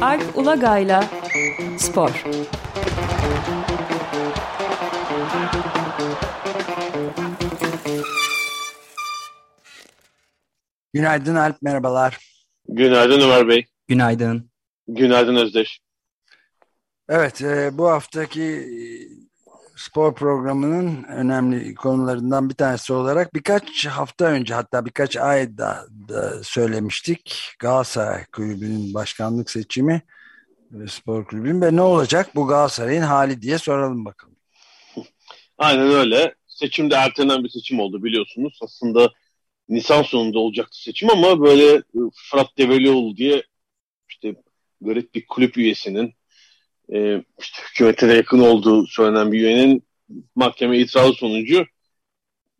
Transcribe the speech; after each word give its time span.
Alp 0.00 0.36
Ulagay'la 0.36 1.04
Spor 1.78 2.24
Günaydın 10.94 11.34
Alp, 11.34 11.62
merhabalar. 11.62 12.18
Günaydın 12.68 13.20
Ömer 13.20 13.48
Bey. 13.48 13.66
Günaydın. 13.88 14.50
Günaydın 14.88 15.36
Özdeş. 15.36 15.80
Evet, 17.08 17.42
e, 17.42 17.78
bu 17.78 17.88
haftaki 17.88 18.68
spor 19.82 20.14
programının 20.14 21.04
önemli 21.04 21.74
konularından 21.74 22.50
bir 22.50 22.54
tanesi 22.54 22.92
olarak 22.92 23.34
birkaç 23.34 23.86
hafta 23.86 24.24
önce 24.24 24.54
hatta 24.54 24.86
birkaç 24.86 25.16
ay 25.16 25.58
da, 25.58 25.86
da 26.08 26.44
söylemiştik. 26.44 27.54
Galatasaray 27.58 28.24
Kulübü'nün 28.24 28.94
başkanlık 28.94 29.50
seçimi 29.50 30.02
ve 30.70 30.88
spor 30.88 31.24
kulübünün 31.24 31.60
ve 31.60 31.76
ne 31.76 31.80
olacak 31.80 32.30
bu 32.34 32.46
Galatasaray'ın 32.46 33.02
hali 33.02 33.42
diye 33.42 33.58
soralım 33.58 34.04
bakalım. 34.04 34.36
Aynen 35.58 35.90
öyle. 35.90 36.34
Seçim 36.46 36.90
de 36.90 36.94
ertelenen 36.94 37.44
bir 37.44 37.48
seçim 37.48 37.80
oldu 37.80 38.04
biliyorsunuz. 38.04 38.58
Aslında 38.62 39.12
Nisan 39.68 40.02
sonunda 40.02 40.38
olacaktı 40.38 40.82
seçim 40.82 41.10
ama 41.10 41.40
böyle 41.40 41.74
e, 41.74 41.98
Fırat 42.14 42.58
Develioğlu 42.58 43.16
diye 43.16 43.42
işte 44.08 44.34
garip 44.80 45.14
bir 45.14 45.26
kulüp 45.26 45.56
üyesinin 45.56 46.14
e, 46.92 47.24
işte 47.40 47.62
hükümete 47.70 48.08
de 48.08 48.14
yakın 48.14 48.38
olduğu 48.38 48.86
söylenen 48.86 49.32
bir 49.32 49.38
üyenin 49.38 49.82
mahkeme 50.34 50.78
itirazı 50.78 51.12
sonucu 51.12 51.66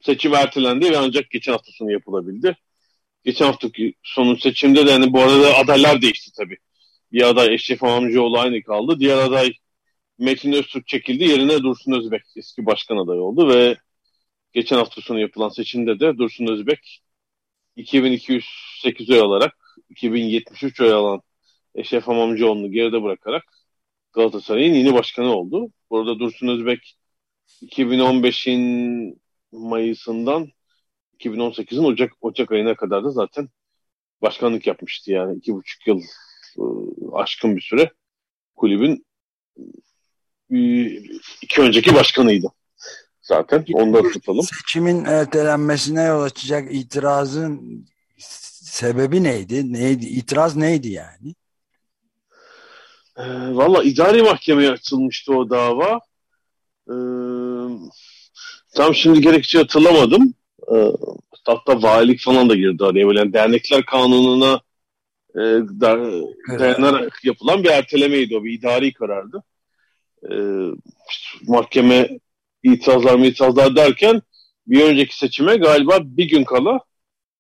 seçim 0.01 0.35
ertelendi 0.35 0.91
ve 0.91 0.99
ancak 0.99 1.31
geçen 1.31 1.53
hafta 1.53 1.73
sonu 1.73 1.93
yapılabildi. 1.93 2.57
Geçen 3.25 3.47
haftaki 3.47 3.95
sonu 4.03 4.37
seçimde 4.37 4.87
de 4.87 4.91
yani 4.91 5.13
bu 5.13 5.21
arada 5.21 5.57
adaylar 5.57 6.03
değişti 6.03 6.31
tabii. 6.37 6.57
Bir 7.13 7.23
aday 7.23 7.55
Eşref 7.55 7.85
Amamcıoğlu 7.85 8.39
aynı 8.39 8.63
kaldı. 8.63 9.01
Diğer 9.01 9.19
aday 9.19 9.53
Metin 10.19 10.53
Öztürk 10.53 10.87
çekildi. 10.89 11.25
Yerine 11.25 11.59
Dursun 11.63 11.93
Özbek 11.93 12.23
eski 12.37 12.67
başkan 12.67 12.97
adayı 12.97 13.21
oldu 13.21 13.49
ve 13.49 13.77
geçen 14.53 14.77
hafta 14.77 15.01
sonu 15.03 15.21
yapılan 15.21 15.49
seçimde 15.49 16.01
de 16.01 16.19
Dursun 16.19 16.47
Özbek 16.47 17.03
2208 17.77 19.11
oy 19.11 19.21
alarak 19.21 19.57
2073 19.91 20.81
oy 20.81 20.93
alan 20.93 21.23
Eşref 21.75 22.09
Amamcıoğlu'nu 22.09 22.73
geride 22.73 23.03
bırakarak 23.03 23.45
Galatasaray'ın 24.13 24.75
yeni 24.75 24.95
başkanı 24.95 25.37
oldu. 25.37 25.71
Burada 25.91 26.19
Dursun 26.19 26.49
Özbek 26.49 26.97
2015'in 27.63 29.23
Mayıs'ından 29.53 30.49
2018'in 31.21 31.85
Ocak, 31.85 32.13
Ocak 32.21 32.53
ayına 32.53 32.75
kadar 32.75 33.05
da 33.05 33.11
zaten 33.11 33.49
başkanlık 34.23 34.67
yapmıştı 34.67 35.13
yani 35.13 35.37
iki 35.37 35.55
buçuk 35.55 35.87
yıl 35.87 36.01
e, 36.59 36.63
aşkın 37.13 37.57
bir 37.57 37.61
süre 37.61 37.91
kulübün 38.55 39.07
e, 40.51 40.87
iki 41.43 41.61
önceki 41.61 41.95
başkanıydı 41.95 42.47
zaten. 43.21 43.65
Onu 43.73 43.95
da 43.95 44.03
tutalım. 44.03 44.43
Seçimin 44.43 45.05
ertelenmesine 45.05 46.03
yol 46.03 46.23
açacak 46.23 46.75
itirazın 46.75 47.87
sebebi 48.63 49.23
neydi? 49.23 49.73
Neydi? 49.73 50.07
İtiraz 50.07 50.57
neydi 50.57 50.89
yani? 50.89 51.35
E, 53.23 53.27
Valla 53.57 53.83
idari 53.83 54.23
mahkemeye 54.23 54.71
açılmıştı 54.71 55.37
o 55.37 55.51
dava. 55.51 56.01
E, 56.89 56.95
tam 58.75 58.95
şimdi 58.95 59.21
gerekçe 59.21 59.59
hatırlamadım. 59.59 60.35
E, 60.75 60.77
hatta 61.47 61.83
valilik 61.83 62.21
falan 62.21 62.49
da 62.49 62.55
girdi 62.55 62.85
araya. 62.85 63.07
Böyle 63.07 63.19
yani 63.19 63.33
dernekler 63.33 63.85
kanununa 63.85 64.61
e, 65.35 65.41
da, 65.81 65.99
dayanarak 66.59 67.21
yapılan 67.25 67.65
bir 67.65 67.69
ertelemeydi 67.69 68.37
o. 68.37 68.45
Bir 68.45 68.53
idari 68.53 68.93
karardı. 68.93 69.43
E, 70.23 70.35
işte 71.11 71.39
mahkeme 71.49 72.19
itirazlar 72.63 73.15
mı 73.15 73.27
itirazlar 73.27 73.77
derken 73.77 74.23
bir 74.67 74.85
önceki 74.85 75.17
seçime 75.17 75.57
galiba 75.57 75.99
bir 76.03 76.29
gün 76.29 76.45
kala 76.45 76.81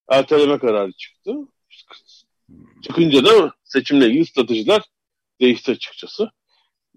erteleme 0.09 0.59
kararı 0.59 0.93
çıktı. 0.93 1.35
Çıkınca 2.83 3.25
da 3.25 3.53
seçimle 3.65 4.07
ilgili 4.07 4.27
stratejiler 4.27 4.83
değişti 5.43 5.73
açıkçası. 5.73 6.31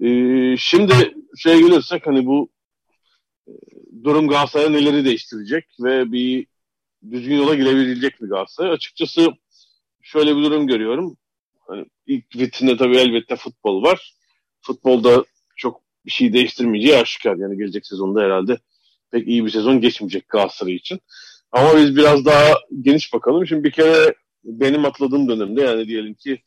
Ee, 0.02 0.56
şimdi 0.58 0.94
şeye 1.38 1.62
gelirsek 1.62 2.08
hani 2.08 2.26
bu 2.26 2.50
e, 3.48 3.52
durum 4.04 4.28
Galatasaray'a 4.28 4.70
neleri 4.70 5.06
değiştirecek 5.06 5.66
ve 5.80 6.12
bir 6.12 6.48
düzgün 7.12 7.36
yola 7.36 7.56
girebilecek 7.56 8.22
mi 8.22 8.30
Galatasaray? 8.30 8.72
Açıkçası 8.72 9.28
şöyle 10.02 10.38
bir 10.38 10.44
durum 10.44 10.68
görüyorum. 10.68 11.18
Hani 11.68 11.86
ilk 12.08 12.36
vitrinde 12.36 12.78
tabii 12.78 12.98
elbette 12.98 13.36
futbol 13.36 13.84
var. 13.84 14.16
Futbolda 14.62 15.26
çok 15.56 15.82
bir 16.06 16.12
şey 16.12 16.34
değiştirmeyeceği 16.34 16.98
aşikar. 16.98 17.36
Yani 17.36 17.58
gelecek 17.58 17.88
sezonda 17.88 18.22
herhalde 18.22 18.58
pek 19.12 19.28
iyi 19.28 19.46
bir 19.46 19.50
sezon 19.50 19.82
geçmeyecek 19.82 20.30
Galatasaray 20.30 20.76
için. 20.76 21.00
Ama 21.52 21.78
biz 21.78 21.96
biraz 21.96 22.26
daha 22.26 22.54
geniş 22.82 23.14
bakalım. 23.14 23.48
Şimdi 23.48 23.64
bir 23.64 23.72
kere 23.72 24.14
benim 24.44 24.86
atladığım 24.86 25.30
dönemde 25.30 25.62
yani 25.62 25.88
diyelim 25.88 26.14
ki 26.14 26.42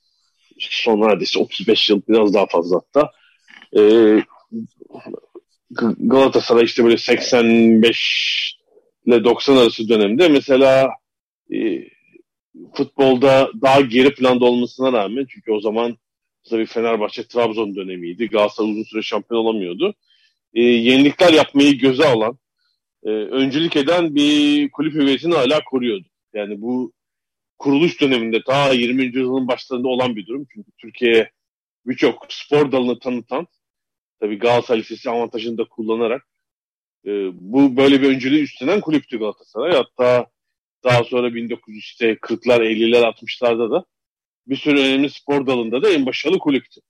son 0.58 1.00
neredeyse 1.00 1.38
35 1.38 1.91
yıl 1.91 2.02
biraz 2.08 2.34
daha 2.34 2.46
fazla 2.46 2.76
hatta 2.76 3.12
e, 3.76 3.82
Galatasaray 5.98 6.64
işte 6.64 6.84
böyle 6.84 6.96
85 6.96 8.58
ile 9.06 9.24
90 9.24 9.56
arası 9.56 9.88
dönemde 9.88 10.28
mesela 10.28 10.91
e, 11.54 11.84
futbolda 12.74 13.50
daha 13.62 13.80
geri 13.80 14.14
planda 14.14 14.44
olmasına 14.44 14.92
rağmen 14.92 15.26
çünkü 15.30 15.52
o 15.52 15.60
zaman 15.60 15.98
tabii 16.50 16.66
Fenerbahçe 16.66 17.26
Trabzon 17.26 17.76
dönemiydi. 17.76 18.28
Galatasaray 18.28 18.70
uzun 18.70 18.82
süre 18.82 19.02
şampiyon 19.02 19.40
olamıyordu. 19.40 19.94
E, 20.54 20.62
yenilikler 20.62 21.32
yapmayı 21.32 21.78
göze 21.78 22.06
alan, 22.06 22.38
e, 23.04 23.08
öncülük 23.10 23.76
eden 23.76 24.14
bir 24.14 24.70
kulüp 24.70 24.94
hüviyetini 24.94 25.34
hala 25.34 25.64
koruyordu. 25.64 26.08
Yani 26.34 26.60
bu 26.62 26.92
kuruluş 27.58 28.00
döneminde 28.00 28.42
ta 28.42 28.72
20. 28.72 29.04
yüzyılın 29.04 29.48
başlarında 29.48 29.88
olan 29.88 30.16
bir 30.16 30.26
durum. 30.26 30.46
Çünkü 30.54 30.70
Türkiye'ye 30.78 31.30
birçok 31.86 32.26
spor 32.28 32.72
dalını 32.72 32.98
tanıtan, 32.98 33.46
tabii 34.20 34.38
Galatasaray 34.38 34.80
Lisesi 34.80 35.10
avantajını 35.10 35.58
da 35.58 35.64
kullanarak 35.64 36.26
e, 37.06 37.10
bu 37.32 37.76
böyle 37.76 38.02
bir 38.02 38.08
öncülüğü 38.08 38.41
üstlenen 38.41 38.80
kulüptü 38.80 39.19
Galatasaray. 39.19 39.72
Hatta 39.72 40.26
daha 40.84 41.04
sonra 41.04 41.28
1940'lar, 41.28 42.60
50'ler, 42.62 43.02
60'larda 43.02 43.70
da 43.70 43.84
bir 44.46 44.56
sürü 44.56 44.80
önemli 44.80 45.10
spor 45.10 45.46
dalında 45.46 45.82
da 45.82 45.90
en 45.90 46.06
başarılı 46.06 46.38
kulüptü. 46.38 46.80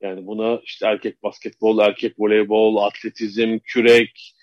Yani 0.00 0.26
buna 0.26 0.60
işte 0.64 0.86
erkek 0.86 1.22
basketbol, 1.22 1.78
erkek 1.78 2.14
voleybol, 2.18 2.76
atletizm, 2.76 3.58
kürek, 3.64 4.34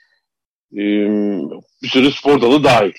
e, 0.73 0.81
bir 1.83 1.87
sürü 1.87 2.11
spor 2.11 2.41
dalı 2.41 2.63
dahil. 2.63 2.93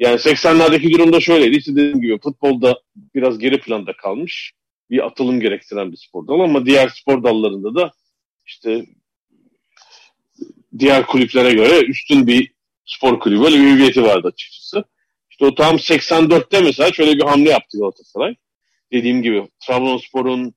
Yani 0.00 0.14
80'lerdeki 0.14 0.92
durumda 0.92 1.20
şöyleydi. 1.20 1.56
İşte 1.56 1.72
dediğim 1.72 2.00
gibi 2.00 2.18
futbolda 2.18 2.80
biraz 3.14 3.38
geri 3.38 3.60
planda 3.60 3.92
kalmış. 3.96 4.52
Bir 4.90 5.06
atılım 5.06 5.40
gerektiren 5.40 5.92
bir 5.92 5.96
spor 5.96 6.26
dal 6.26 6.40
ama 6.40 6.66
diğer 6.66 6.88
spor 6.88 7.22
dallarında 7.22 7.74
da 7.74 7.92
işte 8.46 8.86
diğer 10.78 11.06
kulüplere 11.06 11.52
göre 11.52 11.80
üstün 11.86 12.26
bir 12.26 12.52
spor 12.84 13.20
kulübü 13.20 13.44
öyle 13.44 13.56
bir 13.56 13.70
hüviyeti 13.70 14.02
vardı 14.02 14.28
açıkçası. 14.28 14.84
İşte 15.30 15.44
o 15.44 15.54
tam 15.54 15.76
84'te 15.76 16.60
mesela 16.60 16.92
şöyle 16.92 17.16
bir 17.16 17.22
hamle 17.22 17.50
yaptı 17.50 17.78
Galatasaray. 17.78 18.34
Dediğim 18.92 19.22
gibi 19.22 19.48
Trabzonspor'un 19.66 20.54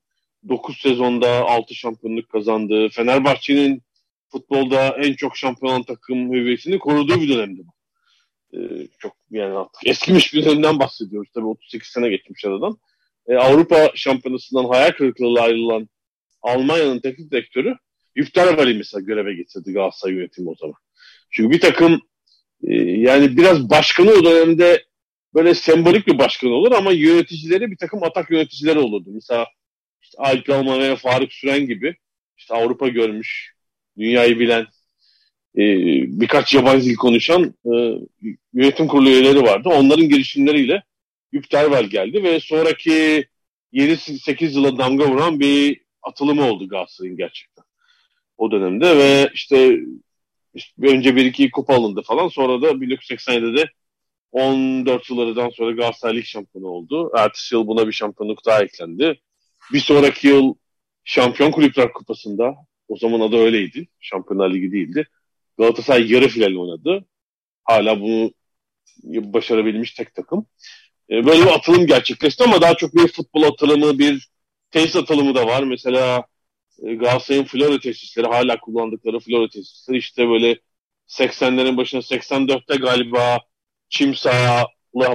9 0.50 0.78
sezonda 0.78 1.28
6 1.28 1.76
şampiyonluk 1.76 2.30
kazandığı, 2.30 2.90
Fenerbahçe'nin 2.90 3.82
futbolda 4.32 4.98
en 5.04 5.14
çok 5.14 5.38
şampiyon 5.38 5.84
takım 5.84 6.34
hüviyetini 6.34 6.80
koruduğu 6.80 7.22
bir 7.22 7.30
dönemdi. 7.30 7.62
Ee, 8.54 8.88
çok 9.00 9.16
yani 9.32 9.58
artık 9.58 9.82
eskimiş 9.88 10.34
bir 10.34 10.46
dönemden 10.46 10.80
bahsediyoruz. 10.80 11.30
Tabii 11.34 11.46
38 11.46 11.90
sene 11.90 12.10
geçmiş 12.10 12.46
aradan. 12.46 12.78
Ee, 13.28 13.36
Avrupa 13.36 13.92
şampiyonasından 13.96 14.66
hayal 14.66 14.92
kırıklığıyla 14.92 15.42
ayrılan 15.42 15.90
Almanya'nın 16.42 17.00
teknik 17.00 17.32
direktörü 17.32 17.76
Yüfter 18.16 18.58
Vali 18.58 18.74
mesela 18.74 19.02
göreve 19.02 19.34
getirdi 19.34 19.74
Galatasaray 19.74 20.16
yönetimi 20.16 20.50
o 20.50 20.56
zaman. 20.56 20.76
Çünkü 21.32 21.56
bir 21.56 21.60
takım 21.60 22.02
e, 22.64 22.76
yani 22.82 23.38
biraz 23.38 23.70
başkanı 23.70 24.12
o 24.12 24.26
dönemde 24.26 24.86
böyle 25.34 25.54
sembolik 25.54 26.08
bir 26.08 26.18
başkan 26.18 26.52
olur 26.52 26.72
ama 26.72 26.92
yöneticileri 26.92 27.72
bir 27.72 27.78
takım 27.78 28.04
atak 28.04 28.32
yöneticileri 28.32 28.80
olurdu. 28.80 29.10
Mesela 29.14 29.48
işte 30.02 30.18
Alp 30.18 30.50
Yalman 30.50 30.80
ve 30.80 30.96
Faruk 30.96 31.34
Süren 31.34 31.68
gibi 31.68 31.96
işte 32.38 32.54
Avrupa 32.54 32.88
görmüş, 32.88 33.54
dünyayı 33.98 34.40
bilen 34.40 34.68
e, 35.58 35.64
birkaç 36.20 36.54
yabancı 36.54 36.86
dil 36.86 36.96
konuşan 36.96 37.56
e, 37.66 37.72
yönetim 38.54 38.88
kurulu 38.88 39.10
üyeleri 39.10 39.44
vardı. 39.44 39.70
Onların 39.70 40.10
girişimleriyle 40.10 40.84
Yüptervel 41.32 41.86
geldi 41.86 42.24
ve 42.24 42.40
sonraki 42.40 43.26
7-8 43.74 44.54
yıla 44.54 44.78
damga 44.78 45.12
vuran 45.12 45.40
bir 45.40 45.82
atılımı 46.04 46.46
oldu 46.46 46.68
Galatasaray'ın 46.68 47.18
gerçekten. 47.18 47.66
O 48.38 48.52
dönemde 48.52 48.98
ve 48.98 49.30
işte, 49.34 49.80
işte 50.54 50.88
önce 50.88 51.16
bir 51.16 51.26
iki 51.26 51.52
kupa 51.52 51.74
alındı 51.74 52.02
falan 52.02 52.28
sonra 52.28 52.62
da 52.62 52.72
1987'de 52.72 53.70
14 54.32 55.10
yıllardan 55.10 55.50
sonra 55.50 55.72
Galatasaray 55.72 56.16
Lig 56.16 56.26
şampiyonu 56.26 56.68
oldu. 56.68 57.12
Ertesi 57.18 57.56
yıl 57.56 57.68
buna 57.68 57.88
bir 57.88 57.92
şampiyonluk 57.92 58.46
daha 58.46 58.64
eklendi. 58.64 59.20
Bir 59.74 59.80
sonraki 59.80 60.28
yıl 60.28 60.54
Şampiyon 61.04 61.52
Kulüpler 61.52 61.94
Kupası'nda 61.94 62.56
o 62.88 62.98
zaman 62.98 63.20
adı 63.20 63.38
öyleydi. 63.38 63.88
Şampiyonlar 64.00 64.54
Ligi 64.54 64.72
değildi. 64.72 65.08
Galatasaray 65.58 66.12
yarı 66.12 66.28
final 66.28 66.56
oynadı. 66.56 67.06
Hala 67.64 68.02
bunu 68.02 68.32
başarabilmiş 69.04 69.94
tek 69.94 70.16
takım. 70.16 70.46
E, 71.10 71.26
böyle 71.26 71.42
bir 71.42 71.52
atılım 71.52 71.88
gerçekleşti 71.88 72.44
ama 72.44 72.62
daha 72.62 72.76
çok 72.76 72.96
bir 72.96 73.08
futbol 73.08 73.44
atılımı, 73.44 74.00
bir 74.00 74.30
tesis 74.72 74.96
atılımı 74.96 75.36
da 75.36 75.48
var. 75.48 75.64
Mesela 75.64 76.26
e, 76.84 76.96
Galatasaray'ın 76.96 77.46
Flora 77.46 77.80
tesisleri 77.80 78.28
hala 78.28 78.60
kullandıkları 78.60 79.20
Flora 79.20 79.50
tesisleri 79.50 79.98
işte 79.98 80.30
böyle 80.30 80.60
80'lerin 81.08 81.78
başında 81.78 82.02
84'te 82.02 82.76
galiba 82.76 83.40
çim 83.90 84.16
sahalı 84.16 84.68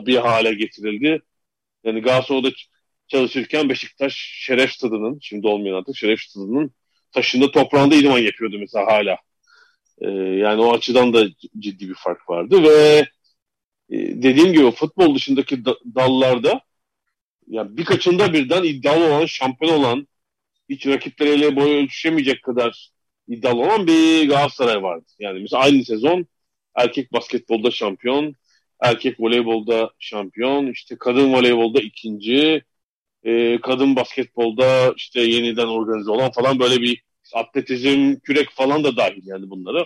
bir 0.06 0.16
hale 0.16 0.54
getirildi. 0.54 1.22
Yani 1.84 2.00
Galatasaray'da 2.00 2.50
çalışırken 3.08 3.68
Beşiktaş 3.68 4.14
Şeref 4.46 4.72
Stadı'nın, 4.72 5.18
şimdi 5.22 5.46
olmayan 5.46 5.74
artık 5.74 5.96
Şeref 5.96 6.20
Stadı'nın 6.20 6.72
taşında 7.12 7.50
toprağında 7.50 7.94
idman 7.94 8.18
yapıyordu 8.18 8.56
mesela 8.58 8.86
hala. 8.86 9.18
Ee, 10.00 10.10
yani 10.10 10.62
o 10.62 10.72
açıdan 10.72 11.12
da 11.12 11.28
ciddi 11.58 11.88
bir 11.88 11.94
fark 11.94 12.30
vardı 12.30 12.62
ve 12.62 13.06
e, 13.90 14.22
dediğim 14.22 14.52
gibi 14.52 14.70
futbol 14.70 15.14
dışındaki 15.14 15.64
da, 15.64 15.76
dallarda 15.94 16.60
yani 17.46 17.76
birkaçında 17.76 18.32
birden 18.32 18.64
iddialı 18.64 19.04
olan, 19.04 19.26
şampiyon 19.26 19.78
olan, 19.78 20.08
hiç 20.68 20.86
rakipleriyle 20.86 21.56
boy 21.56 21.76
ölçüşemeyecek 21.76 22.42
kadar 22.42 22.90
iddialı 23.28 23.60
olan 23.60 23.86
bir 23.86 24.28
Galatasaray 24.28 24.82
vardı. 24.82 25.06
Yani 25.18 25.40
mesela 25.40 25.62
aynı 25.62 25.84
sezon 25.84 26.26
erkek 26.74 27.12
basketbolda 27.12 27.70
şampiyon, 27.70 28.34
erkek 28.80 29.20
voleybolda 29.20 29.90
şampiyon, 29.98 30.66
işte 30.66 30.96
kadın 30.98 31.32
voleybolda 31.32 31.80
ikinci, 31.80 32.62
e, 33.24 33.60
kadın 33.60 33.96
basketbolda 33.96 34.94
işte 34.96 35.20
yeniden 35.20 35.66
organize 35.66 36.10
olan 36.10 36.30
falan 36.30 36.58
böyle 36.60 36.82
bir 36.82 37.02
atletizm, 37.34 38.14
kürek 38.14 38.50
falan 38.50 38.84
da 38.84 38.96
dahil 38.96 39.22
yani 39.26 39.50
bunlara. 39.50 39.84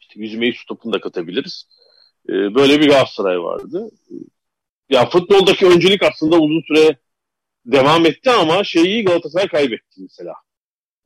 İşte 0.00 0.20
yüzmeyi 0.20 0.52
su 0.52 0.66
topunu 0.66 0.92
da 0.92 1.00
katabiliriz. 1.00 1.68
E, 2.28 2.32
böyle 2.32 2.80
bir 2.80 2.88
Galatasaray 2.88 3.40
vardı. 3.40 3.90
Ya 4.90 5.10
futboldaki 5.10 5.66
öncülük 5.66 6.02
aslında 6.02 6.40
uzun 6.40 6.60
süre 6.60 6.98
devam 7.66 8.06
etti 8.06 8.30
ama 8.30 8.64
şeyi 8.64 9.04
Galatasaray 9.04 9.48
kaybetti 9.48 10.00
mesela. 10.00 10.34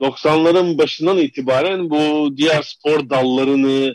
90'ların 0.00 0.78
başından 0.78 1.18
itibaren 1.18 1.90
bu 1.90 2.36
diğer 2.36 2.62
spor 2.62 3.10
dallarını 3.10 3.94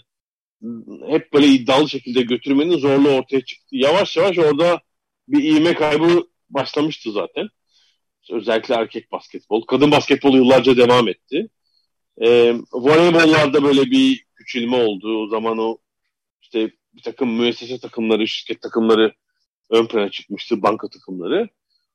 hep 1.08 1.34
böyle 1.34 1.48
iddialı 1.48 1.90
şekilde 1.90 2.22
götürmenin 2.22 2.78
zorluğu 2.78 3.10
ortaya 3.10 3.42
çıktı. 3.42 3.68
Yavaş 3.72 4.18
yavaş 4.18 4.38
orada 4.38 4.82
bir 5.28 5.44
iğme 5.44 5.74
kaybı 5.74 6.28
başlamıştı 6.50 7.12
zaten. 7.12 7.50
Özellikle 8.30 8.76
erkek 8.76 9.12
basketbol. 9.12 9.62
Kadın 9.62 9.92
basketbol 9.92 10.36
yıllarca 10.36 10.78
devam 10.78 11.08
etti. 11.08 11.48
E, 12.22 12.54
voleybollarda 12.72 13.64
böyle 13.64 13.82
bir 13.82 14.26
küçülme 14.36 14.76
oldu. 14.76 15.24
O 15.24 15.28
zaman 15.28 15.58
o 15.58 15.78
işte 16.42 16.72
bir 16.94 17.02
takım 17.02 17.30
müessese 17.30 17.80
takımları, 17.80 18.28
şirket 18.28 18.62
takımları 18.62 19.14
ön 19.70 19.86
plana 19.86 20.12
çıkmıştı, 20.12 20.62
banka 20.62 20.88
takımları. 20.90 21.50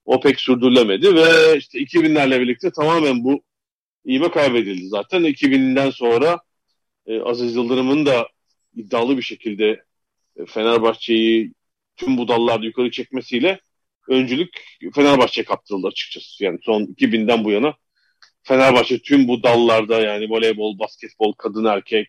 O 0.05 0.21
pek 0.21 0.41
sürdürülemedi 0.41 1.15
ve 1.15 1.59
işte 1.59 1.79
2000'lerle 1.79 2.41
birlikte 2.41 2.71
tamamen 2.73 3.25
bu 3.25 3.43
iğme 4.05 4.31
kaybedildi 4.31 4.89
zaten. 4.89 5.23
2000'den 5.23 5.91
sonra 5.91 6.41
e, 7.07 7.21
Aziz 7.21 7.57
Yıldırım'ın 7.57 8.07
da 8.07 8.29
iddialı 8.77 9.17
bir 9.17 9.23
şekilde 9.23 9.85
e, 10.37 10.47
Fenerbahçe'yi 10.47 11.53
tüm 11.97 12.19
bu 12.19 12.29
dallarda 12.29 12.67
yukarı 12.67 12.91
çekmesiyle 12.91 13.61
öncülük 14.09 14.79
Fenerbahçe'ye 14.95 15.45
kaptırıldı 15.45 15.87
açıkçası. 15.87 16.45
Yani 16.45 16.59
son 16.63 16.83
2000'den 16.83 17.45
bu 17.45 17.51
yana 17.51 17.75
Fenerbahçe 18.43 18.99
tüm 18.99 19.29
bu 19.29 19.43
dallarda 19.43 20.01
yani 20.01 20.31
voleybol, 20.31 20.79
basketbol, 20.79 21.33
kadın 21.33 21.65
erkek, 21.65 22.09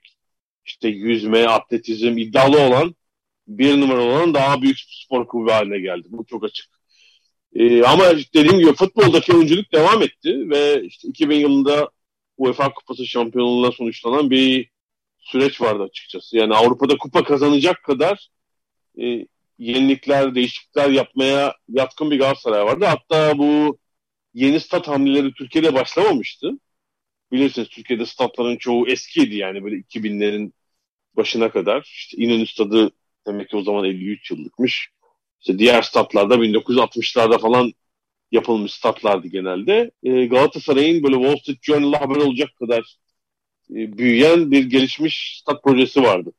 işte 0.65 0.87
yüzme, 0.87 1.45
atletizm 1.45 2.17
iddialı 2.17 2.59
olan 2.61 2.95
bir 3.47 3.81
numara 3.81 4.01
olan 4.01 4.33
daha 4.33 4.61
büyük 4.61 4.77
spor 4.79 5.27
kulübü 5.27 5.51
haline 5.51 5.79
geldi. 5.79 6.07
Bu 6.11 6.25
çok 6.25 6.43
açık. 6.43 6.67
Ee, 7.55 7.83
ama 7.83 8.03
dediğim 8.33 8.59
gibi 8.59 8.73
futboldaki 8.73 9.33
oyunculuk 9.33 9.73
devam 9.73 10.01
etti 10.03 10.49
ve 10.49 10.83
işte 10.83 11.07
2000 11.07 11.35
yılında 11.35 11.89
UEFA 12.37 12.73
Kupası 12.73 13.05
şampiyonluğuna 13.05 13.71
sonuçlanan 13.71 14.29
bir 14.29 14.69
süreç 15.19 15.61
vardı 15.61 15.83
açıkçası. 15.83 16.37
Yani 16.37 16.55
Avrupa'da 16.55 16.97
kupa 16.97 17.23
kazanacak 17.23 17.83
kadar 17.83 18.29
e, 19.01 19.27
yenilikler, 19.59 20.35
değişiklikler 20.35 20.89
yapmaya 20.89 21.55
yatkın 21.69 22.11
bir 22.11 22.19
Galatasaray 22.19 22.65
vardı. 22.65 22.85
Hatta 22.85 23.37
bu 23.37 23.77
yeni 24.33 24.59
stat 24.59 24.87
hamleleri 24.87 25.33
Türkiye'de 25.33 25.73
başlamamıştı. 25.73 26.51
Bilirsiniz 27.31 27.69
Türkiye'de 27.69 28.05
statların 28.05 28.57
çoğu 28.57 28.87
eskiydi 28.87 29.35
yani 29.35 29.63
böyle 29.63 29.75
2000'lerin 29.75 30.53
başına 31.15 31.51
kadar. 31.51 31.81
İşte 31.81 32.17
İnönü 32.17 32.47
stadı 32.47 32.91
demek 33.27 33.49
ki 33.49 33.57
o 33.57 33.63
zaman 33.63 33.85
53 33.85 34.31
yıllıkmış. 34.31 34.89
İşte 35.41 35.59
diğer 35.59 35.81
statlarda 35.81 36.35
1960'larda 36.35 37.39
falan 37.39 37.73
yapılmış 38.31 38.73
statlardı 38.73 39.27
genelde. 39.27 39.91
Ee, 40.03 40.25
Galatasaray'ın 40.25 41.03
böyle 41.03 41.15
Wall 41.15 41.37
Street 41.37 41.63
Journal'da 41.63 42.01
haber 42.01 42.15
olacak 42.15 42.49
kadar 42.55 42.97
e, 43.71 43.97
büyüyen 43.97 44.51
bir 44.51 44.69
gelişmiş 44.69 45.39
stat 45.41 45.63
projesi 45.63 46.03
vardı. 46.03 46.33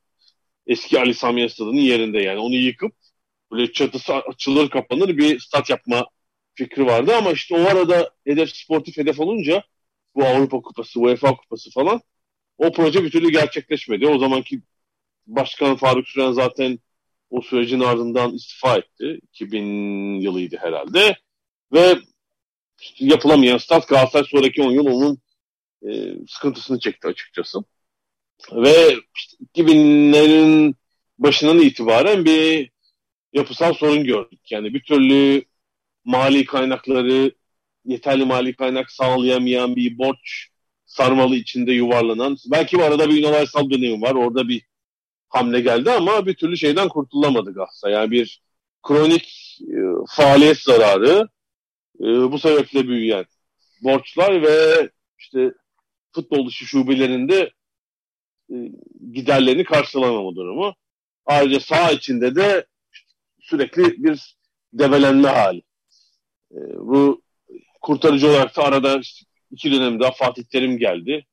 Eski 0.66 1.00
Ali 1.00 1.14
Sami 1.14 1.50
Stadı'nın 1.50 1.80
yerinde 1.80 2.18
yani. 2.18 2.38
Onu 2.38 2.54
yıkıp 2.54 2.92
böyle 3.52 3.72
çatısı 3.72 4.14
açılır 4.14 4.70
kapanır 4.70 5.16
bir 5.16 5.40
stat 5.40 5.70
yapma 5.70 6.06
fikri 6.54 6.86
vardı 6.86 7.16
ama 7.16 7.32
işte 7.32 7.54
o 7.54 7.60
arada 7.60 8.10
hedef 8.26 8.56
sportif 8.56 8.96
hedef 8.96 9.20
olunca 9.20 9.62
bu 10.14 10.24
Avrupa 10.24 10.60
Kupası, 10.60 11.00
UEFA 11.00 11.36
Kupası 11.36 11.70
falan 11.70 12.00
o 12.58 12.72
proje 12.72 13.04
bir 13.04 13.10
türlü 13.10 13.30
gerçekleşmedi. 13.32 14.06
O 14.06 14.18
zamanki 14.18 14.62
Başkan 15.26 15.76
Faruk 15.76 16.08
Süren 16.08 16.32
zaten 16.32 16.78
o 17.30 17.40
sürecin 17.40 17.80
ardından 17.80 18.34
istifa 18.34 18.76
etti. 18.76 19.20
2000 19.32 20.20
yılıydı 20.20 20.56
herhalde. 20.56 21.16
Ve 21.72 21.98
işte 22.80 23.04
yapılamayan 23.04 23.58
stat 23.58 23.88
Galatasaray 23.88 24.26
sonraki 24.30 24.62
10 24.62 24.70
yıl 24.70 24.86
onun 24.86 25.18
e, 25.88 26.14
sıkıntısını 26.28 26.78
çekti 26.78 27.08
açıkçası. 27.08 27.58
Ve 28.52 28.96
işte 29.16 29.36
2000'lerin 29.54 30.74
başından 31.18 31.58
itibaren 31.58 32.24
bir 32.24 32.70
yapısal 33.36 33.72
sorun 33.72 34.04
gördük. 34.04 34.52
Yani 34.52 34.74
bir 34.74 34.80
türlü 34.80 35.44
mali 36.04 36.44
kaynakları 36.44 37.32
yeterli 37.84 38.24
mali 38.24 38.56
kaynak 38.56 38.90
sağlayamayan 38.90 39.76
bir 39.76 39.98
borç 39.98 40.48
sarmalı 40.86 41.36
içinde 41.36 41.72
yuvarlanan 41.72 42.36
belki 42.46 42.78
bu 42.78 42.82
arada 42.82 43.10
bir 43.10 43.18
inovasyonel 43.18 43.70
dönemi 43.70 44.02
var. 44.02 44.14
Orada 44.14 44.48
bir 44.48 44.62
hamle 45.28 45.60
geldi 45.60 45.90
ama 45.90 46.26
bir 46.26 46.34
türlü 46.34 46.56
şeyden 46.56 46.88
kurtulamadı 46.88 47.54
Galatasaray. 47.54 47.94
Yani 47.94 48.10
bir 48.10 48.42
kronik 48.82 49.58
e, 49.60 49.78
faaliyet 50.08 50.58
zararı 50.58 51.28
e, 52.00 52.04
bu 52.04 52.38
sebeple 52.38 52.88
büyüyen 52.88 53.24
borçlar 53.82 54.42
ve 54.42 54.90
işte 55.18 55.52
futbol 56.12 56.46
dışı 56.46 56.64
şubelerinde 56.64 57.50
e, 58.50 58.54
giderlerini 59.12 59.64
karşılamama 59.64 60.36
durumu. 60.36 60.74
Ayrıca 61.26 61.60
sağ 61.60 61.90
içinde 61.90 62.34
de 62.34 62.66
sürekli 63.46 64.04
bir 64.04 64.36
develenme 64.72 65.28
hali. 65.28 65.62
E, 66.52 66.58
bu 66.78 67.22
kurtarıcı 67.80 68.28
olarak 68.30 68.56
da 68.56 68.64
arada 68.64 69.00
iki 69.50 69.72
dönem 69.72 70.00
daha 70.00 70.10
Fatih 70.10 70.44
Terim 70.44 70.78
geldi. 70.78 71.26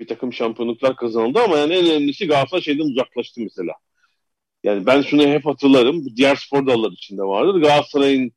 Bir 0.00 0.06
takım 0.06 0.32
şampiyonluklar 0.32 0.96
kazanıldı 0.96 1.40
ama 1.40 1.58
yani 1.58 1.74
en 1.74 1.86
önemlisi 1.86 2.26
Galatasaray 2.26 2.62
şeyden 2.62 2.84
uzaklaştı 2.84 3.40
mesela. 3.40 3.72
Yani 4.64 4.86
ben 4.86 5.02
şunu 5.02 5.22
hep 5.22 5.46
hatırlarım. 5.46 6.16
Diğer 6.16 6.36
spor 6.36 6.66
dalları 6.66 6.92
içinde 6.92 7.22
vardır. 7.22 7.60
Galatasaray'ın 7.60 8.32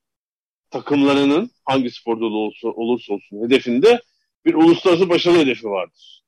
takımlarının 0.70 1.52
hangi 1.66 1.92
spor 1.92 2.18
dalı 2.18 2.36
olursa, 2.38 2.68
olursa 2.68 3.14
olsun 3.14 3.46
hedefinde 3.46 4.02
bir 4.46 4.54
uluslararası 4.54 5.10
başarı 5.10 5.38
hedefi 5.38 5.68
vardır. 5.68 6.24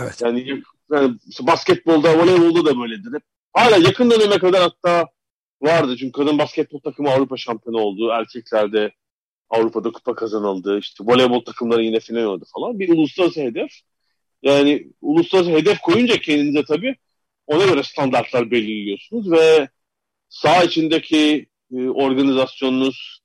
Evet. 0.00 0.22
Yani, 0.22 0.62
yani 0.92 1.16
basketbolda, 1.40 2.18
voleybolda 2.18 2.64
da 2.64 2.80
böyledir. 2.80 3.14
Hep, 3.14 3.22
hala 3.52 3.76
yakın 3.76 4.10
döneme 4.10 4.38
kadar 4.38 4.62
hatta 4.62 5.13
vardı. 5.64 5.96
Çünkü 5.98 6.12
kadın 6.12 6.38
basketbol 6.38 6.78
takımı 6.78 7.10
Avrupa 7.10 7.36
şampiyonu 7.36 7.78
oldu. 7.78 8.10
Erkeklerde 8.10 8.92
Avrupa'da 9.50 9.92
kupa 9.92 10.14
kazanıldı. 10.14 10.78
İşte 10.78 11.04
voleybol 11.06 11.40
takımları 11.40 11.82
yine 11.82 12.00
final 12.00 12.24
oldu 12.24 12.44
falan. 12.54 12.78
Bir 12.78 12.88
uluslararası 12.88 13.40
hedef. 13.40 13.70
Yani 14.42 14.86
uluslararası 15.02 15.50
hedef 15.50 15.80
koyunca 15.80 16.20
kendinize 16.20 16.64
tabii 16.64 16.96
ona 17.46 17.64
göre 17.64 17.82
standartlar 17.82 18.50
belirliyorsunuz 18.50 19.30
ve 19.30 19.68
sağ 20.28 20.62
içindeki 20.62 21.46
e, 21.72 21.88
organizasyonunuz, 21.88 23.20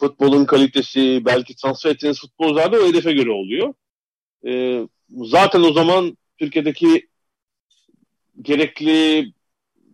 futbolun 0.00 0.44
kalitesi, 0.44 1.22
belki 1.24 1.56
transfer 1.56 1.90
ettiğiniz 1.90 2.20
futbolcular 2.20 2.72
da 2.72 2.76
o 2.80 2.86
hedefe 2.86 3.12
göre 3.12 3.30
oluyor. 3.30 3.74
E, 4.46 4.80
zaten 5.10 5.60
o 5.62 5.72
zaman 5.72 6.16
Türkiye'deki 6.38 7.08
gerekli 8.42 9.32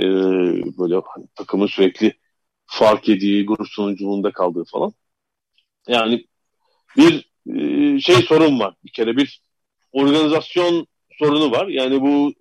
böyle 0.79 0.95
hani, 1.05 1.27
takımın 1.35 1.67
sürekli 1.67 2.13
fark 2.65 3.09
ettiği, 3.09 3.45
grup 3.45 3.67
sonuculuğunda 3.69 4.31
kaldığı 4.31 4.63
falan. 4.71 4.93
Yani 5.87 6.27
bir 6.97 7.31
e, 7.55 7.99
şey 7.99 8.15
sorun 8.15 8.59
var. 8.59 8.75
Bir 8.85 8.91
kere 8.91 9.17
bir 9.17 9.41
organizasyon 9.91 10.87
sorunu 11.19 11.51
var. 11.51 11.67
Yani 11.67 12.01
bu 12.01 12.33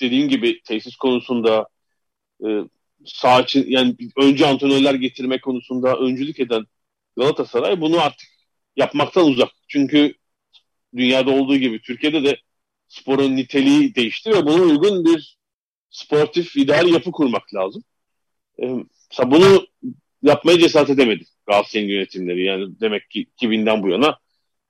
dediğim 0.00 0.28
gibi 0.28 0.62
tesis 0.62 0.96
konusunda 0.96 1.68
e, 2.44 2.48
sağ 3.04 3.40
için 3.40 3.64
yani 3.68 3.96
önce 4.16 4.46
antrenörler 4.46 4.94
getirme 4.94 5.40
konusunda 5.40 5.96
öncülük 5.96 6.40
eden 6.40 6.66
Galatasaray 7.16 7.80
bunu 7.80 8.00
artık 8.00 8.28
yapmaktan 8.76 9.26
uzak. 9.26 9.50
Çünkü 9.68 10.14
dünyada 10.96 11.30
olduğu 11.30 11.56
gibi 11.56 11.80
Türkiye'de 11.80 12.24
de 12.24 12.36
sporun 12.88 13.36
niteliği 13.36 13.94
değişti 13.94 14.30
ve 14.30 14.46
buna 14.46 14.62
uygun 14.62 15.04
bir 15.04 15.38
sportif 15.90 16.56
ideal 16.56 16.88
yapı 16.88 17.12
kurmak 17.12 17.54
lazım. 17.54 17.84
Ee, 18.62 18.68
bunu 19.24 19.66
yapmaya 20.22 20.58
cesaret 20.58 20.90
edemedi 20.90 21.24
Galatasaray'ın 21.46 21.88
yönetimleri. 21.88 22.44
Yani 22.44 22.80
demek 22.80 23.10
ki 23.10 23.26
2000'den 23.42 23.82
bu 23.82 23.88
yana 23.88 24.18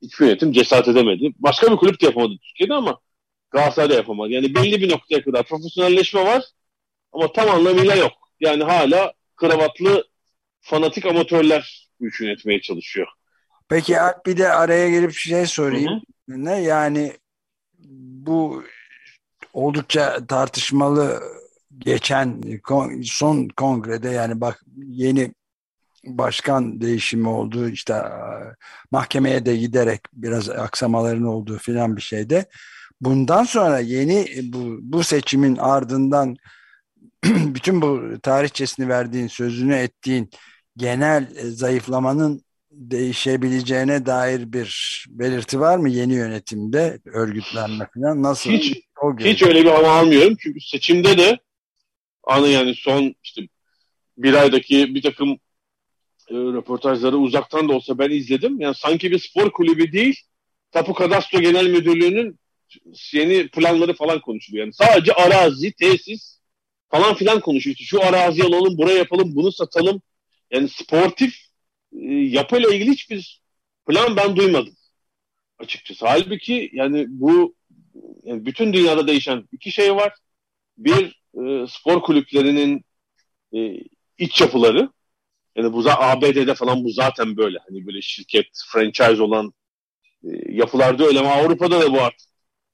hiçbir 0.03 0.27
yönetim 0.27 0.53
cesaret 0.53 0.89
edemedi. 0.89 1.33
Başka 1.39 1.73
bir 1.73 1.77
kulüp 1.77 2.01
de 2.01 2.07
yapamadı 2.07 2.33
Türkiye'de 2.43 2.75
ama 2.75 3.01
Galatasaray'da 3.51 3.95
yapamadı. 3.95 4.33
Yani 4.33 4.55
belli 4.55 4.81
bir 4.81 4.91
noktaya 4.91 5.23
kadar 5.23 5.43
profesyonelleşme 5.43 6.25
var 6.25 6.45
ama 7.13 7.33
tam 7.33 7.51
anlamıyla 7.51 7.95
yok. 7.95 8.13
Yani 8.41 8.65
hala 8.65 9.13
kravatlı 9.37 10.05
fanatik 10.61 11.07
amatörler 11.07 11.89
bu 12.01 12.09
işi 12.09 12.25
yönetmeye 12.25 12.61
çalışıyor. 12.61 13.07
Peki 13.69 13.97
bir 14.27 14.37
de 14.37 14.49
araya 14.49 15.09
bir 15.09 15.13
şey 15.13 15.47
sorayım. 15.47 16.03
Hı 16.29 16.35
hı. 16.35 16.45
Ne 16.45 16.63
yani 16.63 17.13
bu 17.79 18.63
oldukça 19.53 20.27
tartışmalı 20.27 21.23
geçen 21.79 22.43
son 23.05 23.49
kongrede 23.49 24.09
yani 24.09 24.41
bak 24.41 24.65
yeni 24.77 25.35
başkan 26.07 26.81
değişimi 26.81 27.29
oldu 27.29 27.69
işte 27.69 28.03
mahkemeye 28.91 29.47
de 29.47 29.57
giderek 29.57 30.01
biraz 30.13 30.51
aksamaların 30.51 31.25
olduğu 31.25 31.59
filan 31.59 31.97
bir 31.97 32.03
şeyde. 32.03 32.47
Bundan 33.01 33.45
sonra 33.45 33.79
yeni 33.79 34.27
bu, 34.43 34.79
bu 34.81 35.05
seçimin 35.05 35.57
ardından 35.57 36.37
bütün 37.25 37.83
bu 37.83 38.19
tarihçesini 38.23 38.89
verdiğin 38.89 39.29
sözünü 39.29 39.75
ettiğin 39.75 40.31
genel 40.77 41.29
zayıflamanın 41.51 42.43
değişebileceğine 42.71 44.07
dair 44.07 44.53
bir 44.53 45.05
belirti 45.09 45.61
var 45.61 45.79
mı 45.79 45.89
yeni 45.89 46.15
yönetimde 46.15 47.01
örgütlenme 47.05 47.89
falan 47.95 48.23
nasıl? 48.23 48.51
Hiç, 48.51 48.83
hiç 49.19 49.43
öyle 49.43 49.65
bir 49.65 49.71
hava 49.71 49.91
almıyorum 49.91 50.37
çünkü 50.41 50.61
seçimde 50.61 51.19
de 51.19 51.39
anı 52.25 52.49
yani 52.49 52.75
son 52.75 53.15
işte 53.25 53.43
bir 54.19 54.35
aydaki 54.35 54.95
bir 54.95 55.03
takım 55.03 55.31
e, 56.31 56.35
röportajları 56.35 57.17
uzaktan 57.17 57.69
da 57.69 57.73
olsa 57.73 57.99
ben 57.99 58.11
izledim. 58.11 58.61
Yani 58.61 58.75
sanki 58.75 59.11
bir 59.11 59.19
spor 59.19 59.51
kulübü 59.51 59.93
değil 59.93 60.21
Tapu 60.71 60.95
Kadastro 60.95 61.41
Genel 61.41 61.67
Müdürlüğü'nün 61.67 62.39
yeni 63.13 63.49
planları 63.49 63.95
falan 63.95 64.21
konuşuluyor. 64.21 64.65
Yani 64.65 64.75
sadece 64.75 65.13
arazi, 65.13 65.73
tesis 65.73 66.41
falan 66.89 67.15
filan 67.15 67.41
konuşuyor. 67.41 67.77
İşte 67.77 67.85
şu 67.85 68.03
arazi 68.05 68.43
alalım, 68.43 68.79
buraya 68.79 68.99
yapalım, 68.99 69.37
bunu 69.37 69.53
satalım. 69.53 70.03
Yani 70.51 70.69
sportif 70.69 71.48
e, 71.93 72.15
yapıyla 72.15 72.75
ilgili 72.75 72.91
hiçbir 72.91 73.41
plan 73.87 74.17
ben 74.17 74.37
duymadım 74.37 74.75
açıkçası. 75.59 76.07
Halbuki 76.07 76.71
yani 76.73 77.07
bu 77.09 77.55
yani 78.25 78.47
bütün 78.47 78.73
dünyada 78.73 79.07
değişen 79.07 79.49
iki 79.53 79.73
şey 79.73 79.97
var. 79.97 80.13
Bir 80.79 81.23
e, 81.35 81.67
spor 81.69 82.03
kulüplerinin 82.03 82.85
e, 83.55 83.59
iç 84.19 84.41
yapıları 84.41 84.91
yani 85.57 85.73
bu 85.73 85.91
ABD'de 85.91 86.55
falan 86.55 86.85
bu 86.85 86.91
zaten 86.91 87.37
böyle 87.37 87.59
hani 87.69 87.87
böyle 87.87 88.03
şirket 88.03 88.47
franchise 88.73 89.23
olan 89.23 89.53
e, 90.25 90.29
yapılarda 90.53 91.05
öyle 91.05 91.21
ama 91.21 91.33
Avrupa'da 91.33 91.81
da 91.81 91.93
bu 91.93 92.01
artık 92.03 92.29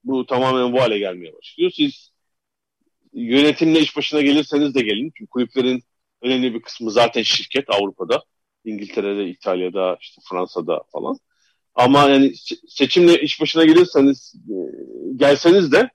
bu 0.04 0.26
tamamen 0.26 0.72
bu 0.72 0.80
hale 0.80 0.98
gelmeye 0.98 1.32
başlıyor. 1.34 1.70
Siz 1.74 2.12
yönetimle 3.12 3.80
iş 3.80 3.96
başına 3.96 4.20
gelirseniz 4.20 4.74
de 4.74 4.82
gelin. 4.82 5.12
Çünkü 5.18 5.30
kulüplerin 5.30 5.82
önemli 6.22 6.54
bir 6.54 6.62
kısmı 6.62 6.90
zaten 6.90 7.22
şirket 7.22 7.70
Avrupa'da. 7.70 8.24
İngiltere'de, 8.64 9.28
İtalya'da, 9.28 9.98
işte 10.00 10.22
Fransa'da 10.30 10.82
falan. 10.92 11.18
Ama 11.74 12.08
yani 12.08 12.32
seçimle 12.68 13.20
iş 13.20 13.40
başına 13.40 13.64
gelirseniz 13.64 14.34
e, 14.48 14.56
gelseniz 15.16 15.72
de 15.72 15.90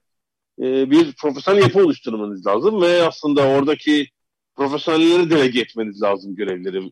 e, 0.62 0.92
bir 0.92 1.14
profesyonel 1.14 1.62
yapı 1.62 1.84
oluşturmanız 1.84 2.48
lazım 2.48 2.82
ve 2.82 3.04
aslında 3.04 3.48
oradaki 3.48 4.08
profesyonelleri 4.56 5.30
delege 5.30 5.60
etmeniz 5.60 6.02
lazım 6.02 6.36
görevleri. 6.36 6.92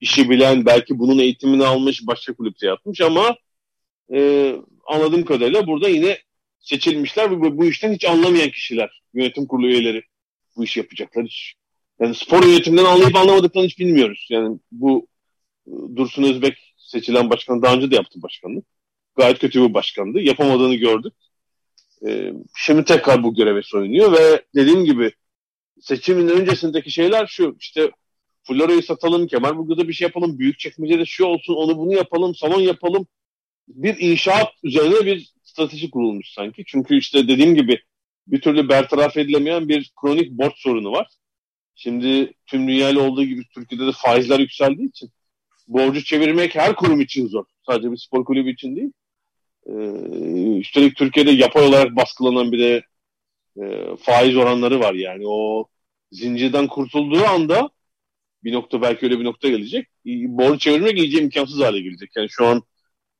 İşi 0.00 0.30
bilen, 0.30 0.66
belki 0.66 0.98
bunun 0.98 1.18
eğitimini 1.18 1.66
almış, 1.66 2.06
başka 2.06 2.34
kulüpte 2.34 2.66
yapmış 2.66 3.00
ama 3.00 3.36
e, 4.14 4.54
anladığım 4.86 5.24
kadarıyla 5.24 5.66
burada 5.66 5.88
yine 5.88 6.18
seçilmişler 6.60 7.30
ve 7.30 7.40
bu, 7.40 7.58
bu 7.58 7.64
işten 7.64 7.92
hiç 7.92 8.04
anlamayan 8.04 8.50
kişiler, 8.50 9.02
yönetim 9.14 9.46
kurulu 9.46 9.66
üyeleri 9.66 10.02
bu 10.56 10.64
işi 10.64 10.80
yapacaklar. 10.80 11.24
Hiç, 11.24 11.54
yani 12.00 12.14
spor 12.14 12.44
yönetiminden 12.44 12.84
anlayıp 12.84 13.16
anlamadıklarını 13.16 13.68
hiç 13.68 13.78
bilmiyoruz. 13.78 14.26
Yani 14.30 14.58
bu 14.72 15.06
Dursun 15.96 16.22
Özbek 16.22 16.74
seçilen 16.76 17.30
başkan 17.30 17.62
daha 17.62 17.74
önce 17.74 17.90
de 17.90 17.94
yaptı 17.94 18.22
başkanlık. 18.22 18.64
Gayet 19.16 19.38
kötü 19.38 19.68
bir 19.68 19.74
başkandı. 19.74 20.20
Yapamadığını 20.20 20.74
gördük. 20.74 21.14
Ee, 22.06 22.32
şimdi 22.56 22.84
tekrar 22.84 23.22
bu 23.22 23.34
göreve 23.34 23.62
soyunuyor 23.62 24.12
ve 24.12 24.42
dediğim 24.54 24.84
gibi 24.84 25.12
seçimin 25.80 26.28
öncesindeki 26.28 26.90
şeyler 26.90 27.26
şu 27.26 27.56
işte 27.60 27.90
Florya'yı 28.42 28.82
satalım, 28.82 29.26
Kemalburgaz'da 29.26 29.88
bir 29.88 29.92
şey 29.92 30.06
yapalım, 30.06 30.38
büyük 30.38 30.58
çekmecede 30.58 31.04
şu 31.04 31.24
olsun, 31.24 31.54
onu 31.54 31.78
bunu 31.78 31.94
yapalım, 31.94 32.34
salon 32.34 32.60
yapalım. 32.60 33.06
Bir 33.68 33.96
inşaat 33.98 34.48
üzerine 34.62 35.06
bir 35.06 35.32
strateji 35.42 35.90
kurulmuş 35.90 36.32
sanki. 36.32 36.64
Çünkü 36.66 36.98
işte 36.98 37.28
dediğim 37.28 37.54
gibi 37.54 37.82
bir 38.26 38.40
türlü 38.40 38.68
bertaraf 38.68 39.16
edilemeyen 39.16 39.68
bir 39.68 39.92
kronik 40.00 40.30
borç 40.30 40.52
sorunu 40.56 40.92
var. 40.92 41.08
Şimdi 41.74 42.32
tüm 42.46 42.68
dünyayla 42.68 43.02
olduğu 43.02 43.24
gibi 43.24 43.44
Türkiye'de 43.54 43.86
de 43.86 43.92
faizler 43.92 44.38
yükseldiği 44.38 44.88
için 44.88 45.10
borcu 45.68 46.04
çevirmek 46.04 46.54
her 46.54 46.76
kurum 46.76 47.00
için 47.00 47.28
zor. 47.28 47.44
Sadece 47.66 47.92
bir 47.92 47.96
spor 47.96 48.24
kulübü 48.24 48.50
için 48.50 48.76
değil. 48.76 48.92
Ee, 49.66 50.58
üstelik 50.58 50.96
Türkiye'de 50.96 51.30
yapay 51.30 51.66
olarak 51.66 51.96
baskılanan 51.96 52.52
bir 52.52 52.58
de 52.58 52.82
e, 53.62 53.96
faiz 53.96 54.36
oranları 54.36 54.80
var 54.80 54.94
yani. 54.94 55.24
O 55.26 55.68
zincirden 56.12 56.66
kurtulduğu 56.66 57.24
anda 57.24 57.70
bir 58.44 58.52
nokta 58.52 58.82
belki 58.82 59.06
öyle 59.06 59.18
bir 59.18 59.24
nokta 59.24 59.48
gelecek. 59.48 59.88
Borcu 60.06 60.58
çevirmek 60.58 60.98
iyice 60.98 61.22
imkansız 61.22 61.60
hale 61.60 61.80
gelecek. 61.80 62.10
Yani 62.16 62.28
şu 62.30 62.46
an 62.46 62.62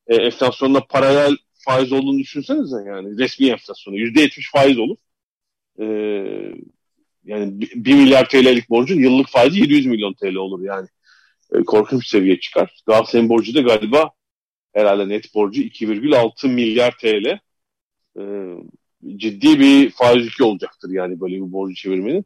e, 0.06 0.14
enflasyonda 0.16 0.86
paralel 0.86 1.36
faiz 1.58 1.92
olduğunu 1.92 2.18
düşünsenize 2.18 2.76
yani 2.86 3.18
resmi 3.18 3.48
enflasyonu. 3.48 3.98
Yüzde 3.98 4.20
yetmiş 4.20 4.50
faiz 4.50 4.78
olur. 4.78 4.96
Ee, 5.80 5.84
yani 7.24 7.60
1 7.60 7.94
milyar 7.94 8.28
TL'lik 8.28 8.70
borcun 8.70 8.98
yıllık 8.98 9.28
faizi 9.28 9.60
700 9.60 9.86
milyon 9.86 10.14
TL 10.14 10.34
olur 10.34 10.64
yani 10.64 10.88
e, 11.54 11.64
korkunç 11.64 12.08
seviye 12.08 12.40
çıkar. 12.40 12.82
Galatasaray'ın 12.86 13.28
borcu 13.28 13.54
da 13.54 13.60
galiba 13.60 14.10
herhalde 14.72 15.08
net 15.08 15.34
borcu 15.34 15.62
2,6 15.62 16.48
milyar 16.48 16.94
TL. 16.98 17.38
E, 18.18 18.22
ciddi 19.16 19.60
bir 19.60 19.90
faiz 19.90 20.24
yükü 20.24 20.44
olacaktır 20.44 20.90
yani 20.90 21.20
böyle 21.20 21.36
bir 21.36 21.52
borcu 21.52 21.74
çevirmenin. 21.74 22.24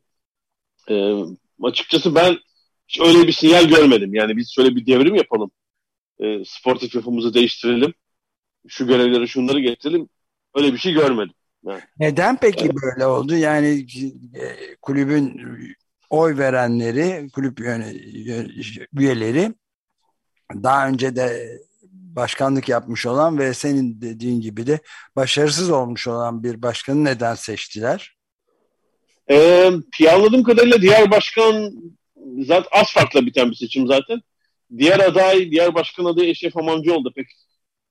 E, 0.91 0.95
açıkçası 1.62 2.14
ben 2.14 2.37
hiç 2.88 3.00
öyle 3.00 3.26
bir 3.26 3.33
sinyal 3.33 3.64
görmedim. 3.64 4.14
Yani 4.14 4.37
biz 4.37 4.52
şöyle 4.55 4.76
bir 4.76 4.87
devrim 4.87 5.14
yapalım. 5.14 5.50
E, 6.21 6.45
sportif 6.45 6.95
yapımızı 6.95 7.35
değiştirelim. 7.35 7.95
Şu 8.69 8.87
görevleri 8.87 9.29
şunları 9.29 9.61
getirelim. 9.61 10.09
Öyle 10.55 10.73
bir 10.73 10.79
şey 10.79 10.93
görmedim. 10.93 11.35
Yani. 11.64 11.81
Neden 11.99 12.37
peki 12.37 12.64
evet. 12.64 12.75
böyle 12.83 13.07
oldu? 13.07 13.37
Yani 13.37 13.87
e, 14.35 14.75
kulübün 14.83 15.41
oy 16.12 16.38
verenleri, 16.38 17.28
kulüp 17.31 17.61
üyeleri 18.99 19.54
daha 20.54 20.88
önce 20.88 21.16
de 21.16 21.59
başkanlık 21.92 22.69
yapmış 22.69 23.07
olan 23.07 23.38
ve 23.38 23.54
senin 23.54 24.00
dediğin 24.00 24.40
gibi 24.40 24.66
de 24.66 24.81
başarısız 25.16 25.71
olmuş 25.71 26.09
olan 26.09 26.42
bir 26.42 26.62
başkanı 26.62 27.04
neden 27.04 27.35
seçtiler? 27.35 28.16
E, 29.31 29.71
planladığım 29.99 30.42
kadarıyla 30.42 30.83
diğer 30.83 31.11
başkan 31.11 31.73
zaten 32.38 32.81
az 32.81 32.92
farkla 32.92 33.26
biten 33.26 33.50
bir 33.50 33.57
seçim 33.57 33.87
zaten. 33.87 34.21
Diğer 34.78 34.99
aday, 34.99 35.50
diğer 35.50 35.75
başkan 35.75 36.04
adayı 36.04 36.31
Eşref 36.31 36.57
oldu 36.57 37.12
pek 37.16 37.26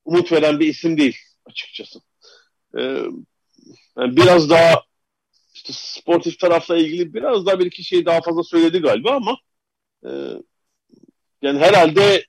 umut 0.06 0.32
veren 0.32 0.60
bir 0.60 0.68
isim 0.68 0.98
değil 0.98 1.18
açıkçası. 1.46 2.00
Ee, 2.78 2.82
yani 3.98 4.16
biraz 4.16 4.50
daha 4.50 4.82
işte 5.62 5.74
sportif 5.76 6.40
tarafla 6.40 6.78
ilgili 6.78 7.14
biraz 7.14 7.46
daha 7.46 7.60
bir 7.60 7.66
iki 7.66 7.84
şey 7.84 8.06
daha 8.06 8.22
fazla 8.22 8.44
söyledi 8.44 8.80
galiba 8.80 9.12
ama 9.12 9.38
e, 10.06 10.10
yani 11.42 11.60
herhalde 11.60 12.26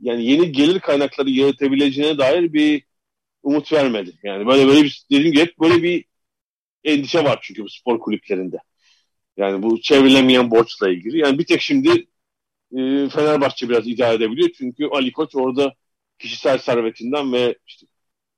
yani 0.00 0.24
yeni 0.26 0.52
gelir 0.52 0.80
kaynakları 0.80 1.30
yaratabileceğine 1.30 2.18
dair 2.18 2.52
bir 2.52 2.84
umut 3.42 3.72
vermedi. 3.72 4.12
Yani 4.22 4.46
böyle 4.46 4.66
böyle 4.68 4.84
bir 4.84 5.04
dediğim 5.10 5.32
gibi 5.32 5.42
hep 5.42 5.60
böyle 5.60 5.82
bir 5.82 6.04
endişe 6.84 7.24
var 7.24 7.38
çünkü 7.42 7.64
bu 7.64 7.68
spor 7.68 8.00
kulüplerinde. 8.00 8.58
Yani 9.36 9.62
bu 9.62 9.80
çevrilemeyen 9.80 10.50
borçla 10.50 10.90
ilgili. 10.90 11.18
Yani 11.18 11.38
bir 11.38 11.46
tek 11.46 11.60
şimdi 11.60 11.90
e, 12.76 13.08
Fenerbahçe 13.08 13.68
biraz 13.68 13.88
idare 13.88 14.14
edebiliyor. 14.14 14.50
Çünkü 14.58 14.86
Ali 14.92 15.12
Koç 15.12 15.34
orada 15.34 15.74
kişisel 16.18 16.58
servetinden 16.58 17.32
ve 17.32 17.58
işte 17.66 17.86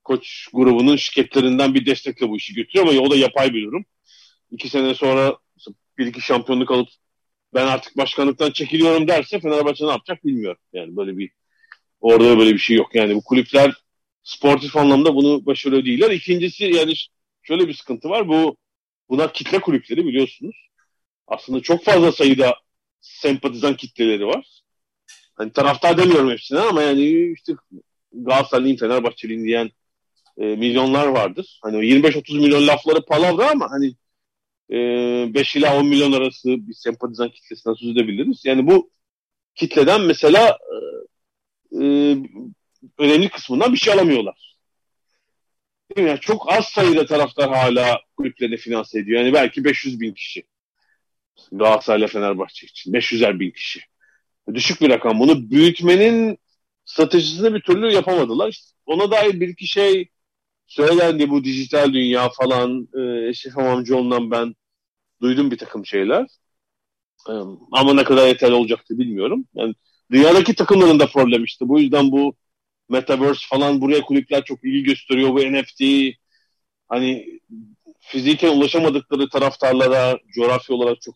Koç 0.05 0.49
grubunun 0.53 0.97
şirketlerinden 0.97 1.75
bir 1.75 1.87
destekle 1.87 2.29
bu 2.29 2.37
işi 2.37 2.55
götürüyor 2.55 2.89
ama 2.89 3.01
o 3.03 3.11
da 3.11 3.17
yapay 3.17 3.55
bir 3.55 3.63
durum. 3.67 3.85
İki 4.51 4.69
sene 4.69 4.95
sonra 4.95 5.37
bir 5.99 6.07
iki 6.07 6.21
şampiyonluk 6.21 6.71
alıp 6.71 6.89
ben 7.55 7.67
artık 7.67 7.97
başkanlıktan 7.97 8.51
çekiliyorum 8.51 9.09
derse 9.09 9.41
Fenerbahçe 9.41 9.87
ne 9.87 9.91
yapacak 9.91 10.25
bilmiyorum. 10.25 10.61
Yani 10.73 10.97
böyle 10.97 11.19
bir 11.19 11.31
orada 12.01 12.39
böyle 12.39 12.55
bir 12.55 12.59
şey 12.59 12.77
yok. 12.77 12.95
Yani 12.95 13.15
bu 13.15 13.25
kulüpler 13.25 13.75
sportif 14.23 14.77
anlamda 14.77 15.15
bunu 15.15 15.47
başarıyor 15.47 15.85
değiller. 15.85 16.11
İkincisi 16.11 16.65
yani 16.65 16.95
şöyle 17.43 17.69
bir 17.69 17.75
sıkıntı 17.75 18.09
var. 18.09 18.29
Bu 18.29 18.57
buna 19.09 19.33
kitle 19.33 19.61
kulüpleri 19.61 20.07
biliyorsunuz. 20.07 20.57
Aslında 21.27 21.61
çok 21.63 21.85
fazla 21.85 22.13
sayıda 22.13 22.55
sempatizan 23.01 23.77
kitleleri 23.77 24.27
var. 24.27 24.63
Hani 25.35 25.53
taraftar 25.53 25.99
demiyorum 25.99 26.31
hepsine 26.31 26.61
ama 26.61 26.83
yani 26.83 27.33
işte 27.33 27.53
Galatasaraylıyım, 28.13 28.77
Fenerbahçeliyim 28.77 29.45
diyen 29.45 29.71
e, 30.39 30.45
milyonlar 30.45 31.07
vardır. 31.07 31.61
Hani 31.63 31.77
25-30 31.77 32.39
milyon 32.39 32.67
lafları 32.67 33.05
palavra 33.05 33.51
ama 33.51 33.71
hani 33.71 33.95
5 34.71 35.57
ila 35.57 35.79
10 35.79 35.87
milyon 35.87 36.13
arası 36.13 36.49
bir 36.49 36.75
sempatizan 36.75 37.31
kitlesinden 37.31 37.75
söz 37.75 37.89
edebiliriz. 37.89 38.43
Yani 38.45 38.67
bu 38.67 38.91
kitleden 39.55 40.01
mesela 40.01 40.59
e, 41.73 41.85
e, 41.85 42.17
önemli 42.99 43.29
kısmından 43.29 43.73
bir 43.73 43.79
şey 43.79 43.95
alamıyorlar. 43.95 44.57
Yani 45.97 46.21
çok 46.21 46.53
az 46.53 46.65
sayıda 46.65 47.07
taraftar 47.07 47.55
hala 47.55 48.01
kulüplerini 48.17 48.57
finanse 48.57 48.99
ediyor. 48.99 49.21
Yani 49.21 49.33
belki 49.33 49.65
500 49.65 50.01
bin 50.01 50.15
kişi. 50.15 50.43
Galatasaray 51.53 52.01
ile 52.01 52.07
Fenerbahçe 52.07 52.67
için. 52.67 52.93
500'er 52.93 53.41
bin 53.41 53.51
kişi. 53.51 53.81
Düşük 54.55 54.81
bir 54.81 54.91
rakam. 54.91 55.21
Bunu 55.21 55.51
büyütmenin 55.51 56.39
stratejisini 56.85 57.55
bir 57.55 57.61
türlü 57.61 57.93
yapamadılar. 57.93 58.61
Ona 58.87 59.11
dair 59.11 59.41
bir 59.41 59.49
iki 59.49 59.67
şey 59.67 60.09
söylendi 60.67 61.31
bu 61.31 61.45
dijital 61.45 61.93
dünya 61.93 62.29
falan. 62.29 62.89
E, 62.95 63.29
Eşref 63.29 63.59
Amamcıoğlu'ndan 63.59 64.31
ben 64.31 64.55
duydum 65.23 65.51
bir 65.51 65.59
takım 65.59 65.87
şeyler. 65.87 66.27
E, 67.29 67.33
ama 67.73 67.95
ne 67.95 68.05
kadar 68.05 68.29
yeterli 68.29 68.55
olacaktı 68.55 68.99
bilmiyorum. 68.99 69.47
Yani 69.55 69.75
dünyadaki 70.11 70.55
takımların 70.55 71.01
da 71.01 71.07
problem 71.07 71.45
işte. 71.45 71.69
Bu 71.69 71.81
yüzden 71.81 72.13
bu 72.13 72.35
Metaverse 72.89 73.47
falan 73.49 73.81
buraya 73.81 74.03
kulüpler 74.03 74.45
çok 74.45 74.65
ilgi 74.65 74.83
gösteriyor. 74.83 75.31
Bu 75.31 75.41
NFT 75.41 75.83
hani 76.89 77.41
fiziken 78.01 78.57
ulaşamadıkları 78.57 79.29
taraftarlara 79.29 80.19
coğrafya 80.35 80.77
olarak 80.77 81.01
çok 81.01 81.15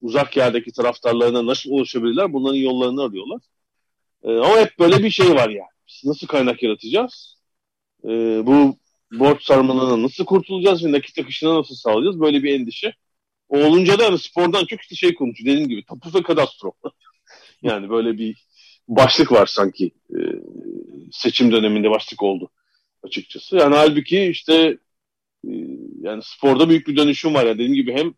uzak 0.00 0.36
yerdeki 0.36 0.72
taraftarlarına 0.72 1.46
nasıl 1.46 1.70
ulaşabilirler? 1.70 2.32
Bunların 2.32 2.56
yollarını 2.58 3.02
arıyorlar. 3.02 3.42
E, 4.22 4.30
ama 4.30 4.58
hep 4.58 4.78
böyle 4.78 5.02
bir 5.02 5.10
şey 5.10 5.34
var 5.34 5.48
yani. 5.48 5.70
Biz 5.88 6.04
nasıl 6.04 6.26
kaynak 6.26 6.62
yaratacağız? 6.62 7.37
E, 8.04 8.08
bu 8.46 8.78
borç 9.12 9.44
sarmalına 9.44 10.02
nasıl 10.02 10.24
kurtulacağız 10.24 10.84
ve 10.84 10.92
nakit 10.92 11.18
akışına 11.18 11.54
nasıl 11.54 11.74
sağlayacağız? 11.74 12.20
Böyle 12.20 12.42
bir 12.42 12.54
endişe. 12.54 12.94
O 13.48 13.58
olunca 13.58 13.98
da 13.98 14.06
hani 14.06 14.18
spordan 14.18 14.64
çok 14.64 14.80
işte 14.80 14.94
şey 14.94 15.14
konuşuyor. 15.14 15.52
Dediğim 15.52 15.68
gibi 15.68 15.84
tapu 15.84 16.22
kadastro. 16.22 16.72
yani 17.62 17.90
böyle 17.90 18.18
bir 18.18 18.46
başlık 18.88 19.32
var 19.32 19.46
sanki. 19.46 19.90
E, 20.10 20.18
seçim 21.12 21.52
döneminde 21.52 21.90
başlık 21.90 22.22
oldu 22.22 22.50
açıkçası. 23.02 23.56
Yani 23.56 23.74
halbuki 23.74 24.24
işte 24.24 24.78
e, 25.44 25.52
yani 26.00 26.22
sporda 26.24 26.68
büyük 26.68 26.88
bir 26.88 26.96
dönüşüm 26.96 27.34
var. 27.34 27.46
Yani 27.46 27.54
dediğim 27.54 27.74
gibi 27.74 27.92
hem 27.92 28.14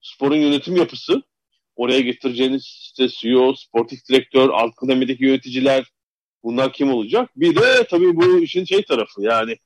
sporun 0.00 0.36
yönetim 0.36 0.76
yapısı, 0.76 1.22
oraya 1.76 2.00
getireceğiniz 2.00 2.62
işte 2.80 3.08
CEO, 3.08 3.54
sportif 3.54 4.08
direktör, 4.08 4.48
alt 4.48 4.74
kademedeki 4.74 5.24
yöneticiler 5.24 5.84
bunlar 6.44 6.72
kim 6.72 6.92
olacak? 6.92 7.30
Bir 7.36 7.56
de 7.56 7.86
tabii 7.90 8.16
bu 8.16 8.38
işin 8.38 8.64
şey 8.64 8.84
tarafı 8.84 9.22
yani 9.22 9.56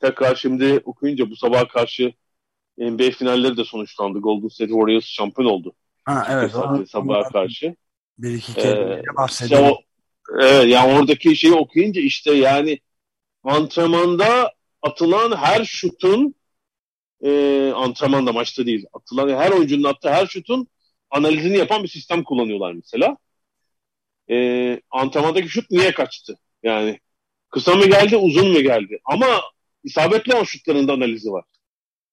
tekrar 0.00 0.34
şimdi 0.34 0.80
okuyunca 0.84 1.30
bu 1.30 1.36
sabah 1.36 1.68
karşı 1.68 2.12
NBA 2.78 3.10
finalleri 3.10 3.56
de 3.56 3.64
sonuçlandı. 3.64 4.18
Golden 4.18 4.48
State 4.48 4.70
Warriors 4.70 5.04
şampiyon 5.04 5.48
oldu. 5.48 5.74
Ha, 6.04 6.26
evet. 6.30 6.54
Onu, 6.54 6.86
sabaha 6.86 7.22
karşı. 7.22 7.76
Bir 8.18 8.30
iki 8.30 8.54
kere 8.54 9.02
ee, 9.10 9.16
bahsedelim. 9.16 9.64
Işte 9.64 9.76
evet, 10.40 10.68
yani 10.68 10.98
oradaki 10.98 11.36
şeyi 11.36 11.54
okuyunca 11.54 12.00
işte 12.00 12.34
yani 12.34 12.78
antrenmanda 13.44 14.52
atılan 14.82 15.36
her 15.36 15.64
şutun 15.64 16.34
e, 17.24 17.72
antrenmanda 17.76 18.32
maçta 18.32 18.66
değil 18.66 18.86
atılan 18.92 19.28
her 19.28 19.50
oyuncunun 19.50 19.84
attığı 19.84 20.10
her 20.10 20.26
şutun 20.26 20.68
analizini 21.10 21.58
yapan 21.58 21.82
bir 21.82 21.88
sistem 21.88 22.24
kullanıyorlar 22.24 22.72
mesela. 22.72 23.16
E, 24.30 24.80
antrenmandaki 24.90 25.48
şut 25.48 25.70
niye 25.70 25.92
kaçtı? 25.92 26.38
Yani 26.62 27.00
kısa 27.50 27.74
mı 27.74 27.86
geldi 27.86 28.16
uzun 28.16 28.52
mu 28.52 28.60
geldi? 28.60 29.00
Ama 29.04 29.26
isabetli 29.84 30.34
olan 30.34 30.44
şutların 30.44 30.88
da 30.88 30.92
analizi 30.92 31.32
var. 31.32 31.44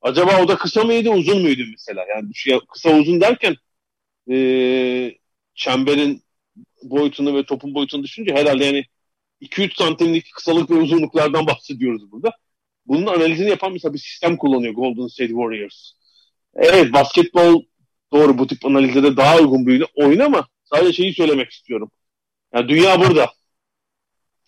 Acaba 0.01 0.43
o 0.43 0.47
da 0.47 0.57
kısa 0.57 0.83
mıydı 0.83 1.09
uzun 1.09 1.41
muydu 1.41 1.61
mesela? 1.71 2.05
Yani 2.09 2.31
kısa 2.73 2.89
uzun 2.89 3.21
derken 3.21 3.55
e, 4.31 4.37
çemberin 5.55 6.23
boyutunu 6.83 7.37
ve 7.37 7.43
topun 7.43 7.75
boyutunu 7.75 8.03
düşünce 8.03 8.33
herhalde 8.33 8.65
yani 8.65 8.85
2-3 9.41 9.77
santimlik 9.77 10.33
kısalık 10.33 10.69
ve 10.71 10.75
uzunluklardan 10.75 11.47
bahsediyoruz 11.47 12.11
burada. 12.11 12.31
Bunun 12.85 13.05
analizini 13.05 13.49
yapan 13.49 13.73
mesela 13.73 13.93
bir 13.93 13.99
sistem 13.99 14.37
kullanıyor 14.37 14.73
Golden 14.73 15.07
State 15.07 15.29
Warriors. 15.29 15.91
Evet 16.55 16.93
basketbol 16.93 17.63
doğru 18.13 18.37
bu 18.37 18.47
tip 18.47 18.65
analizlere 18.65 19.17
daha 19.17 19.37
uygun 19.37 19.67
bir 19.67 19.85
oyun 19.95 20.19
ama 20.19 20.47
sadece 20.73 20.93
şeyi 20.93 21.13
söylemek 21.13 21.51
istiyorum. 21.51 21.91
Yani 22.53 22.69
dünya 22.69 23.01
burada. 23.01 23.31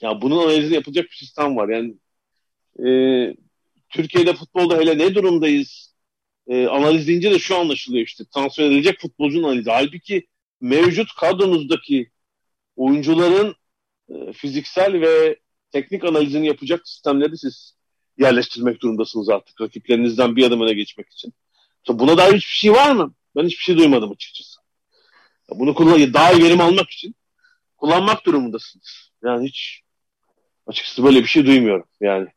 Ya 0.01 0.21
bunun 0.21 0.37
analizini 0.37 0.75
yapacak 0.75 1.05
bir 1.05 1.15
sistem 1.15 1.55
var. 1.57 1.69
Yani 1.69 1.95
e, 2.79 2.89
Türkiye'de 3.89 4.33
futbolda 4.33 4.77
hele 4.77 4.97
ne 4.97 5.15
durumdayız? 5.15 5.95
E, 6.47 6.67
analiz 6.67 7.07
deyince 7.07 7.31
de 7.31 7.39
şu 7.39 7.57
anlaşılıyor 7.57 8.05
işte. 8.05 8.23
Transfer 8.33 8.63
edilecek 8.65 8.99
futbolcunun 9.01 9.43
analizi. 9.43 9.71
Halbuki 9.71 10.27
mevcut 10.61 11.15
kadronuzdaki 11.15 12.09
oyuncuların 12.75 13.55
e, 14.09 14.33
fiziksel 14.33 15.01
ve 15.01 15.39
teknik 15.71 16.03
analizini 16.03 16.47
yapacak 16.47 16.87
sistemleri 16.87 17.37
siz 17.37 17.75
yerleştirmek 18.17 18.81
durumdasınız 18.81 19.29
artık 19.29 19.61
rakiplerinizden 19.61 20.35
bir 20.35 20.45
adım 20.45 20.61
öne 20.61 20.73
geçmek 20.73 21.09
için. 21.09 21.33
Buna 21.89 22.17
dair 22.17 22.33
hiçbir 22.33 22.55
şey 22.55 22.71
var 22.71 22.91
mı? 22.91 23.13
Ben 23.35 23.45
hiçbir 23.45 23.63
şey 23.63 23.77
duymadım 23.77 24.11
açıkçası. 24.11 24.50
Bunu 25.55 25.73
kullan 25.73 26.13
daha 26.13 26.39
verim 26.39 26.61
almak 26.61 26.89
için 26.89 27.15
kullanmak 27.77 28.25
durumundasınız. 28.25 29.11
Yani 29.23 29.47
hiç 29.47 29.81
açıkçası 30.67 31.03
böyle 31.03 31.19
bir 31.19 31.27
şey 31.27 31.45
duymuyorum. 31.45 31.85
Yani 32.01 32.27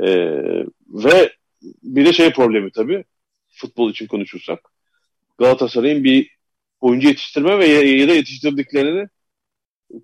ee, 0.00 0.64
ve 0.88 1.32
bir 1.82 2.06
de 2.06 2.12
şey 2.12 2.32
problemi 2.32 2.70
tabii 2.72 3.04
futbol 3.48 3.90
için 3.90 4.06
konuşursak 4.06 4.60
Galatasaray'ın 5.38 6.04
bir 6.04 6.30
oyuncu 6.80 7.08
yetiştirme 7.08 7.58
ve 7.58 7.66
ya 7.66 8.08
da 8.08 8.14
yetiştirdiklerini 8.14 9.08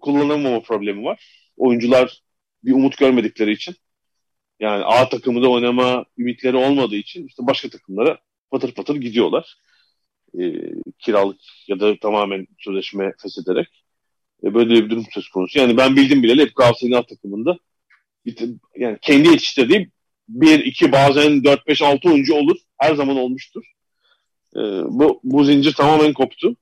kullanamama 0.01 0.61
problemi 0.61 1.05
var. 1.05 1.51
Oyuncular 1.57 2.23
bir 2.65 2.73
umut 2.73 2.99
görmedikleri 2.99 3.53
için 3.53 3.77
yani 4.61 4.85
A 4.85 5.09
takımında 5.09 5.49
oynama 5.51 6.05
ümitleri 6.19 6.57
olmadığı 6.57 6.97
için 6.97 7.27
işte 7.27 7.47
başka 7.47 7.69
takımlara 7.69 8.19
patır 8.51 8.73
patır 8.73 8.97
gidiyorlar. 8.97 9.57
E, 10.41 10.53
kiralık 10.99 11.41
ya 11.69 11.81
da 11.81 11.99
tamamen 11.99 12.47
sözleşme 12.59 13.13
feshederek. 13.23 13.85
E, 14.45 14.55
böyle 14.55 14.75
bir 14.75 14.91
durum 14.91 15.05
söz 15.15 15.29
konusu. 15.29 15.59
Yani 15.59 15.77
ben 15.77 15.97
bildim 15.97 16.23
bile 16.23 16.43
hep 16.43 16.57
Galatasaray'ın 16.57 16.97
A 16.97 17.07
takımında 17.07 17.59
yani 18.77 18.99
kendi 19.03 19.29
yetiştirdiği 19.29 19.91
bir, 20.29 20.61
iki 20.61 20.93
bazen 20.93 21.45
dört, 21.45 21.67
beş, 21.67 21.83
altı 21.83 22.09
oyuncu 22.09 22.35
olur. 22.35 22.57
Her 22.79 22.95
zaman 22.95 23.17
olmuştur. 23.17 23.65
E, 24.57 24.61
bu, 24.89 25.21
bu 25.25 25.45
zincir 25.45 25.73
tamamen 25.73 26.13
koptu. 26.13 26.57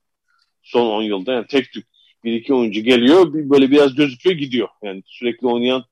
Son 0.63 0.85
10 0.85 1.01
yılda. 1.01 1.33
Yani 1.33 1.47
tek 1.47 1.71
tük 1.71 1.87
bir 2.23 2.33
iki 2.33 2.53
oyuncu 2.53 2.81
geliyor. 2.81 3.33
Bir, 3.33 3.49
böyle 3.49 3.71
biraz 3.71 3.95
gözüküyor 3.95 4.35
gidiyor. 4.35 4.67
Yani 4.83 5.03
sürekli 5.05 5.47
oynayan 5.47 5.85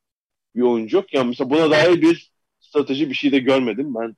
bir 0.55 0.61
oyuncu 0.61 0.97
yok. 0.97 1.13
Yani 1.13 1.27
mesela 1.27 1.49
buna 1.49 1.71
dair 1.71 2.01
bir 2.01 2.31
strateji 2.59 3.09
bir 3.09 3.15
şey 3.15 3.31
de 3.31 3.39
görmedim. 3.39 3.95
Ben 3.95 4.15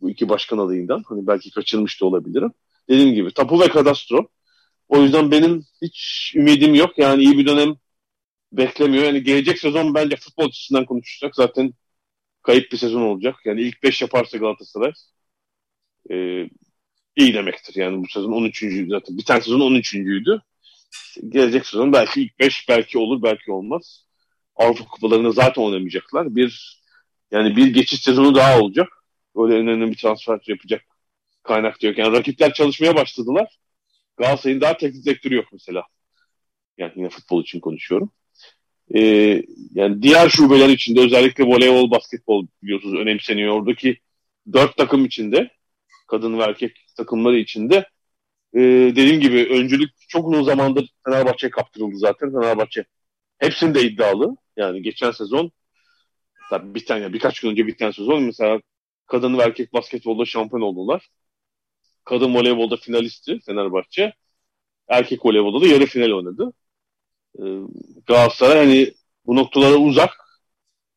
Bu 0.00 0.10
iki 0.10 0.28
başkan 0.28 0.58
adayından. 0.58 1.02
Hani 1.08 1.26
belki 1.26 1.50
kaçırmış 1.50 2.00
da 2.00 2.06
olabilirim. 2.06 2.52
Dediğim 2.92 3.14
gibi 3.14 3.32
tapu 3.34 3.60
ve 3.60 3.68
kadastro. 3.68 4.28
O 4.88 5.02
yüzden 5.02 5.30
benim 5.30 5.64
hiç 5.82 6.32
ümidim 6.36 6.74
yok. 6.74 6.98
Yani 6.98 7.22
iyi 7.22 7.38
bir 7.38 7.46
dönem 7.46 7.76
beklemiyor. 8.52 9.04
Yani 9.04 9.22
gelecek 9.24 9.58
sezon 9.58 9.94
bence 9.94 10.16
futbol 10.16 10.46
açısından 10.48 10.84
konuşacak. 10.86 11.36
Zaten 11.36 11.72
kayıp 12.42 12.72
bir 12.72 12.76
sezon 12.76 13.02
olacak. 13.02 13.36
Yani 13.44 13.62
ilk 13.62 13.82
5 13.82 14.02
yaparsa 14.02 14.38
Galatasaray 14.38 14.92
e, 16.10 16.16
iyi 17.16 17.34
demektir. 17.34 17.74
Yani 17.76 18.02
bu 18.02 18.08
sezon 18.08 18.32
13. 18.32 18.64
zaten. 18.88 19.18
Bir 19.18 19.24
tane 19.24 19.40
sezon 19.40 19.60
13.'üydü. 19.60 20.42
Gelecek 21.28 21.66
sezon 21.66 21.92
belki 21.92 22.22
ilk 22.22 22.38
5 22.38 22.68
belki 22.68 22.98
olur 22.98 23.22
belki 23.22 23.52
olmaz. 23.52 24.06
Avrupa 24.56 24.84
kupalarını 24.84 25.32
zaten 25.32 25.62
oynamayacaklar. 25.62 26.36
Bir 26.36 26.82
yani 27.30 27.56
bir 27.56 27.66
geçiş 27.74 28.00
sezonu 28.02 28.34
daha 28.34 28.60
olacak. 28.60 28.88
Öyle 29.36 29.54
önemli 29.54 29.90
bir 29.90 29.96
transfer 29.96 30.40
yapacak 30.46 30.91
kaynak 31.42 31.82
yok. 31.82 31.98
Yani 31.98 32.16
rakipler 32.16 32.52
çalışmaya 32.52 32.96
başladılar. 32.96 33.58
Galatasaray'ın 34.16 34.60
daha 34.60 34.76
teknik 34.76 35.04
direktörü 35.06 35.34
yok 35.34 35.46
mesela. 35.52 35.82
Yani 36.78 36.92
yine 36.96 37.08
futbol 37.08 37.42
için 37.42 37.60
konuşuyorum. 37.60 38.10
Ee, 38.94 39.42
yani 39.74 40.02
diğer 40.02 40.28
şubeler 40.28 40.68
içinde 40.68 41.00
özellikle 41.00 41.44
voleybol, 41.44 41.90
basketbol 41.90 42.46
biliyorsunuz 42.62 43.00
önemseniyor. 43.00 43.54
Oradaki 43.54 43.98
dört 44.52 44.76
takım 44.76 45.04
içinde 45.04 45.50
kadın 46.08 46.38
ve 46.38 46.42
erkek 46.42 46.76
takımları 46.96 47.38
içinde 47.38 47.76
e, 48.54 48.60
dediğim 48.96 49.20
gibi 49.20 49.48
öncülük 49.50 49.90
çok 50.08 50.28
uzun 50.28 50.42
zamandır 50.42 50.88
Fenerbahçe'ye 51.04 51.50
kaptırıldı 51.50 51.96
zaten. 51.96 52.32
Fenerbahçe 52.32 52.84
hepsinde 53.38 53.82
iddialı. 53.82 54.36
Yani 54.56 54.82
geçen 54.82 55.10
sezon 55.10 55.52
bir 56.52 56.86
tane 56.86 57.12
birkaç 57.12 57.40
gün 57.40 57.50
önce 57.50 57.66
biten 57.66 57.90
sezon 57.90 58.22
mesela 58.22 58.60
kadın 59.06 59.38
ve 59.38 59.42
erkek 59.42 59.72
basketbolda 59.72 60.24
şampiyon 60.24 60.60
oldular. 60.60 61.08
Kadın 62.04 62.34
voleybolda 62.34 62.76
finalisti 62.76 63.40
Fenerbahçe. 63.46 64.12
Erkek 64.88 65.26
voleybolda 65.26 65.64
da 65.64 65.68
yarı 65.68 65.86
final 65.86 66.10
oynadı. 66.10 66.52
Ee, 67.38 67.42
Galatasaray 68.06 68.58
hani 68.58 68.94
bu 69.26 69.36
noktalara 69.36 69.76
uzak 69.76 70.10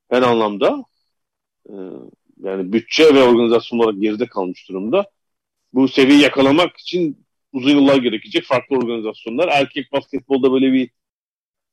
her 0.10 0.22
anlamda. 0.22 0.84
Ee, 1.70 1.74
yani 2.44 2.74
bütçe 2.74 3.16
ve 3.16 3.24
organizasyon 3.24 3.80
olarak 3.80 4.02
geride 4.02 4.28
kalmış 4.28 4.70
durumda. 4.70 5.12
Bu 5.74 5.88
seviyeyi 5.88 6.24
yakalamak 6.24 6.78
için 6.78 7.26
uzun 7.54 7.70
yıllar 7.70 7.98
gerekecek 7.98 8.44
farklı 8.44 8.78
organizasyonlar. 8.78 9.48
Erkek 9.48 9.92
basketbolda 9.92 10.52
böyle 10.52 10.74
bir, 10.74 10.90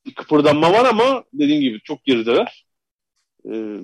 bir 0.06 0.14
kıpırdanma 0.14 0.72
var 0.72 0.84
ama 0.84 1.24
dediğim 1.32 1.60
gibi 1.60 1.80
çok 1.80 2.04
gerideler. 2.04 2.66
Ee, 3.52 3.80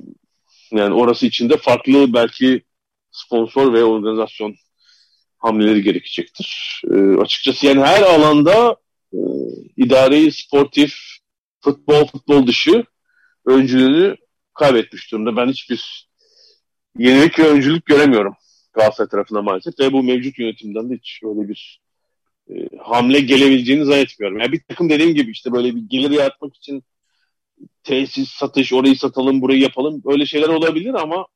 yani 0.70 0.94
orası 0.94 1.26
içinde 1.26 1.56
farklı 1.56 2.14
belki 2.14 2.62
sponsor 3.10 3.72
ve 3.72 3.84
organizasyon 3.84 4.56
hamleleri 5.38 5.82
gerekecektir. 5.82 6.82
E, 6.90 6.96
açıkçası 6.96 7.66
yani 7.66 7.80
her 7.80 8.02
alanda 8.02 8.76
e, 9.12 9.18
idari, 9.76 10.32
sportif, 10.32 10.94
futbol, 11.60 12.06
futbol 12.06 12.46
dışı 12.46 12.84
öncülüğünü 13.46 14.16
kaybetmiş 14.54 15.12
durumda. 15.12 15.36
Ben 15.36 15.48
hiçbir 15.48 16.08
yenilik 16.98 17.38
ve 17.38 17.48
öncülük 17.48 17.86
göremiyorum 17.86 18.34
Galatasaray 18.72 19.08
tarafından 19.08 19.44
maalesef. 19.44 19.80
Ve 19.80 19.92
bu 19.92 20.02
mevcut 20.02 20.38
yönetimden 20.38 20.90
de 20.90 20.94
hiç 20.94 21.20
öyle 21.22 21.48
bir 21.48 21.80
e, 22.50 22.54
hamle 22.78 23.20
gelebileceğini 23.20 23.84
zannetmiyorum. 23.84 24.38
Yani 24.38 24.52
bir 24.52 24.60
takım 24.68 24.90
dediğim 24.90 25.14
gibi 25.14 25.30
işte 25.30 25.52
böyle 25.52 25.74
bir 25.74 25.80
gelir 25.80 26.10
yaratmak 26.10 26.56
için 26.56 26.84
tesis, 27.82 28.30
satış, 28.30 28.72
orayı 28.72 28.96
satalım, 28.96 29.40
burayı 29.42 29.60
yapalım. 29.60 30.02
Öyle 30.06 30.26
şeyler 30.26 30.48
olabilir 30.48 30.94
ama 30.94 31.26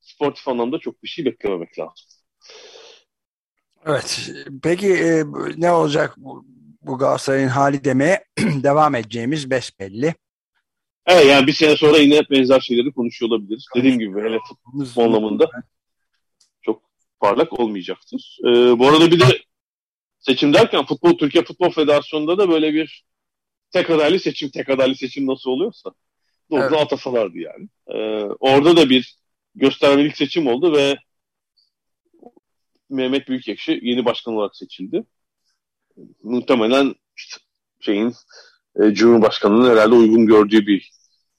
sportif 0.00 0.48
anlamda 0.48 0.78
çok 0.78 1.02
bir 1.02 1.08
şey 1.08 1.24
beklememek 1.24 1.78
lazım. 1.78 2.06
Evet. 3.86 4.30
Peki 4.62 4.94
e, 4.94 5.24
ne 5.56 5.72
olacak 5.72 6.14
bu, 6.16 6.46
bu 6.82 6.98
Galatasaray'ın 6.98 7.48
hali 7.48 7.84
demeye 7.84 8.24
devam 8.38 8.94
edeceğimiz 8.94 9.50
besbelli. 9.50 10.14
Evet 11.06 11.26
yani 11.26 11.46
bir 11.46 11.52
sene 11.52 11.76
sonra 11.76 11.98
yine 11.98 12.22
benzer 12.30 12.60
şeyleri 12.60 12.92
konuşuyor 12.92 13.30
olabiliriz. 13.30 13.66
Dediğim 13.76 13.98
gibi 13.98 14.20
hele 14.20 14.38
futbol 14.74 15.04
anlamında 15.04 15.50
çok 16.62 16.82
parlak 17.20 17.60
olmayacaktır. 17.60 18.38
Ee, 18.44 18.78
bu 18.78 18.88
arada 18.88 19.10
bir 19.10 19.20
de 19.20 19.24
seçim 20.18 20.54
derken 20.54 20.84
Futbol 20.86 21.18
Türkiye 21.18 21.44
Futbol 21.44 21.70
Federasyonu'nda 21.70 22.38
da 22.38 22.48
böyle 22.48 22.74
bir 22.74 23.04
tek 23.70 23.90
adaylı 23.90 24.18
seçim, 24.18 24.50
tek 24.50 24.68
adaylı 24.68 24.94
seçim 24.94 25.26
nasıl 25.26 25.50
oluyorsa 25.50 25.90
doğru 26.50 26.60
evet. 26.60 26.72
atasalardı 26.72 27.38
yani. 27.38 27.68
Ee, 27.88 28.24
orada 28.40 28.76
da 28.76 28.90
bir 28.90 29.16
göstermelik 29.54 30.16
seçim 30.16 30.46
oldu 30.46 30.76
ve 30.76 30.96
Mehmet 32.90 33.28
Büyükekşi 33.28 33.80
yeni 33.82 34.04
başkan 34.04 34.34
olarak 34.34 34.56
seçildi. 34.56 35.04
Muhtemelen 36.22 36.94
işte 37.16 37.36
şeyin 37.80 38.12
e, 38.80 38.94
Cumhurbaşkanı'nın 38.94 39.70
herhalde 39.70 39.94
uygun 39.94 40.26
gördüğü 40.26 40.66
bir 40.66 40.90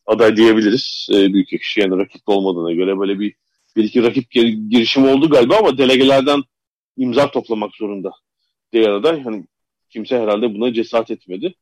aday 0.06 0.38
diyebiliriz. 0.38 1.08
E, 1.12 1.34
Büyükekşi 1.34 1.82
yani 1.82 1.98
rakip 1.98 2.22
olmadığına 2.26 2.72
göre 2.72 3.00
böyle 3.00 3.20
bir 3.20 3.36
bir 3.76 3.84
iki 3.84 4.04
rakip 4.04 4.32
girişim 4.72 5.08
oldu 5.08 5.30
galiba 5.30 5.58
ama 5.58 5.78
delegelerden 5.78 6.44
imza 6.98 7.32
toplamak 7.32 7.76
zorunda 7.76 8.12
diğer 8.74 8.90
aday. 8.90 9.24
Hani 9.24 9.46
kimse 9.90 10.20
herhalde 10.20 10.54
buna 10.54 10.74
cesaret 10.74 11.12
etmedi. 11.12 11.54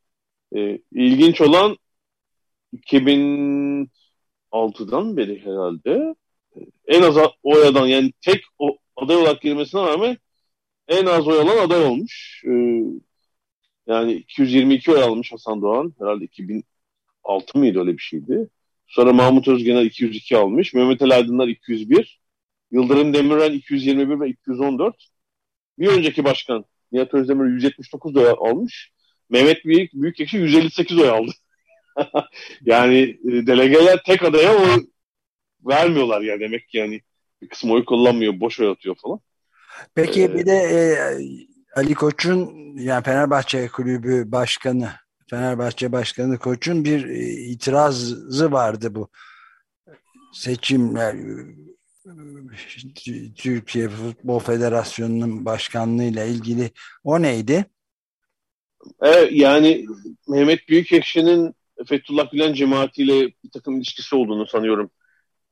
E, 0.56 0.80
ilginç 0.92 1.42
olan 1.42 1.78
2006'dan 2.74 5.18
beri 5.18 5.46
herhalde 5.46 6.16
en 6.88 7.02
az 7.02 7.18
oy 7.44 7.68
adan 7.68 7.88
yani 7.88 8.14
tek 8.22 8.42
o 8.60 8.78
aday 8.96 9.16
olarak 9.16 9.42
girmesine 9.42 9.82
rağmen 9.82 10.18
en 10.88 11.06
az 11.06 11.28
oy 11.28 11.40
alan 11.40 11.58
aday 11.58 11.86
olmuş. 11.86 12.44
Ee, 12.48 12.84
yani 13.88 14.14
222 14.14 14.92
oy 14.92 15.04
almış 15.04 15.32
Hasan 15.32 15.62
Doğan. 15.62 15.94
Herhalde 16.00 16.26
2006 16.26 16.64
mıydı 17.60 17.80
öyle 17.80 17.94
bir 17.94 18.02
şeydi. 18.02 18.50
Sonra 18.88 19.14
Mahmut 19.14 19.48
Özgener 19.48 19.84
202 19.84 20.38
almış. 20.38 20.74
Mehmet 20.74 21.02
Ali 21.02 21.14
Aydınlar 21.14 21.48
201. 21.48 22.22
Yıldırım 22.72 23.14
Demirel 23.14 23.54
221 23.54 24.20
ve 24.20 24.30
214. 24.30 24.96
Bir 25.80 25.88
önceki 25.88 26.24
başkan 26.24 26.66
Nihat 26.92 27.14
Özdemir 27.14 27.54
179 27.54 28.16
oy 28.16 28.30
almış. 28.30 28.92
Mehmet 29.30 29.66
Büyük, 29.66 29.94
Büyükekşi 29.94 30.38
158 30.38 31.00
oy 31.00 31.10
aldı. 31.10 31.32
yani 32.62 32.98
e, 33.00 33.48
delegeler 33.48 34.04
tek 34.06 34.24
adaya 34.24 34.56
oy 34.56 34.86
vermiyorlar 35.66 36.22
ya 36.22 36.40
demek 36.40 36.70
ki 36.70 36.78
yani 36.78 37.02
bir 37.44 37.50
kısmı 37.50 37.74
oy 37.74 37.86
kullanmıyor, 37.86 38.40
boş 38.40 38.60
oy 38.60 38.70
atıyor 38.70 38.96
falan. 39.02 39.20
Peki 39.96 40.24
ee, 40.24 40.34
bir 40.34 40.46
de 40.46 40.54
e, 40.54 40.78
Ali 41.76 41.94
Koç'un 41.94 42.50
yani 42.78 43.04
Fenerbahçe 43.04 43.68
Kulübü 43.68 44.32
Başkanı, 44.32 44.90
Fenerbahçe 45.30 45.92
Başkanı 45.92 46.38
Koç'un 46.38 46.86
bir 46.86 47.10
e, 47.10 47.30
itirazı 47.30 48.52
vardı 48.52 48.96
bu 48.96 49.10
seçimler 50.34 51.16
Türkiye 53.36 53.90
Futbol 53.90 54.40
Federasyonu'nun 54.40 55.46
başkanlığıyla 55.46 56.26
ilgili 56.26 56.72
o 57.04 57.22
neydi? 57.22 57.66
Evet, 59.02 59.32
yani 59.32 59.86
Mehmet 60.28 60.70
Büyükekşi'nin 60.70 61.56
Fethullah 61.88 62.32
Gülen 62.32 62.54
cemaatiyle 62.54 63.28
bir 63.44 63.52
takım 63.54 63.78
ilişkisi 63.78 64.16
olduğunu 64.16 64.48
sanıyorum 64.48 64.92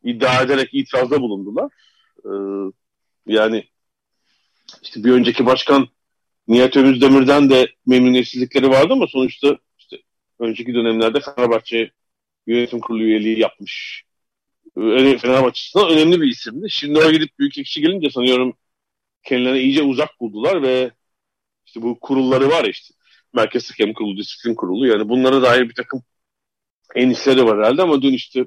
iddia 0.03 0.41
ederek 0.41 0.69
itirazda 0.73 1.21
bulundular. 1.21 1.71
Ee, 2.25 2.29
yani 3.25 3.63
işte 4.83 5.03
bir 5.03 5.11
önceki 5.11 5.45
başkan 5.45 5.87
Nihat 6.47 6.77
Özdemür'den 6.77 7.49
de 7.49 7.67
memnuniyetsizlikleri 7.85 8.69
vardı 8.69 8.93
ama 8.93 9.07
sonuçta 9.07 9.57
işte 9.77 9.97
önceki 10.39 10.73
dönemlerde 10.73 11.19
Fenerbahçe 11.19 11.91
yönetim 12.47 12.79
kurulu 12.79 13.03
üyeliği 13.03 13.39
yapmış. 13.39 14.03
Öyle 14.75 15.17
Fenerbahçe'sinden 15.17 15.89
önemli 15.89 16.21
bir 16.21 16.27
isimdi. 16.27 16.69
Şimdi 16.69 16.99
o 16.99 17.11
gidip 17.11 17.39
büyük 17.39 17.57
ekşi 17.57 17.81
gelince 17.81 18.09
sanıyorum 18.09 18.53
kendilerine 19.23 19.59
iyice 19.59 19.83
uzak 19.83 20.19
buldular 20.19 20.61
ve 20.61 20.91
işte 21.65 21.81
bu 21.81 21.99
kurulları 21.99 22.49
var 22.49 22.65
işte 22.65 22.93
Merkez 23.33 23.71
Hakem 23.71 23.93
Kurulu, 23.93 24.17
Disiplin 24.17 24.55
Kurulu 24.55 24.87
yani 24.87 25.09
bunlara 25.09 25.41
dair 25.41 25.69
bir 25.69 25.75
takım 25.75 26.03
endişeleri 26.95 27.45
var 27.45 27.57
herhalde 27.57 27.81
ama 27.81 28.01
dün 28.01 28.13
işte 28.13 28.39
e, 28.39 28.45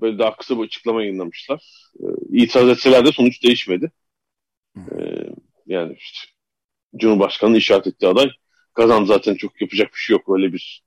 böyle 0.00 0.18
daha 0.18 0.36
kısa 0.36 0.58
bir 0.58 0.64
açıklama 0.64 1.02
yayınlamışlar. 1.02 1.90
E, 2.00 2.04
itiraz 2.32 2.68
etseler 2.68 3.06
de 3.06 3.12
sonuç 3.12 3.42
değişmedi. 3.42 3.92
E, 4.76 4.82
yani 5.66 5.96
işte 5.98 6.18
Cumhurbaşkanı'nın 6.96 7.56
işaret 7.56 7.86
ettiği 7.86 8.08
aday 8.08 8.30
kazan 8.74 9.04
zaten 9.04 9.34
çok 9.34 9.60
yapacak 9.60 9.92
bir 9.92 9.98
şey 9.98 10.14
yok. 10.14 10.28
Öyle 10.28 10.52
bir 10.52 10.82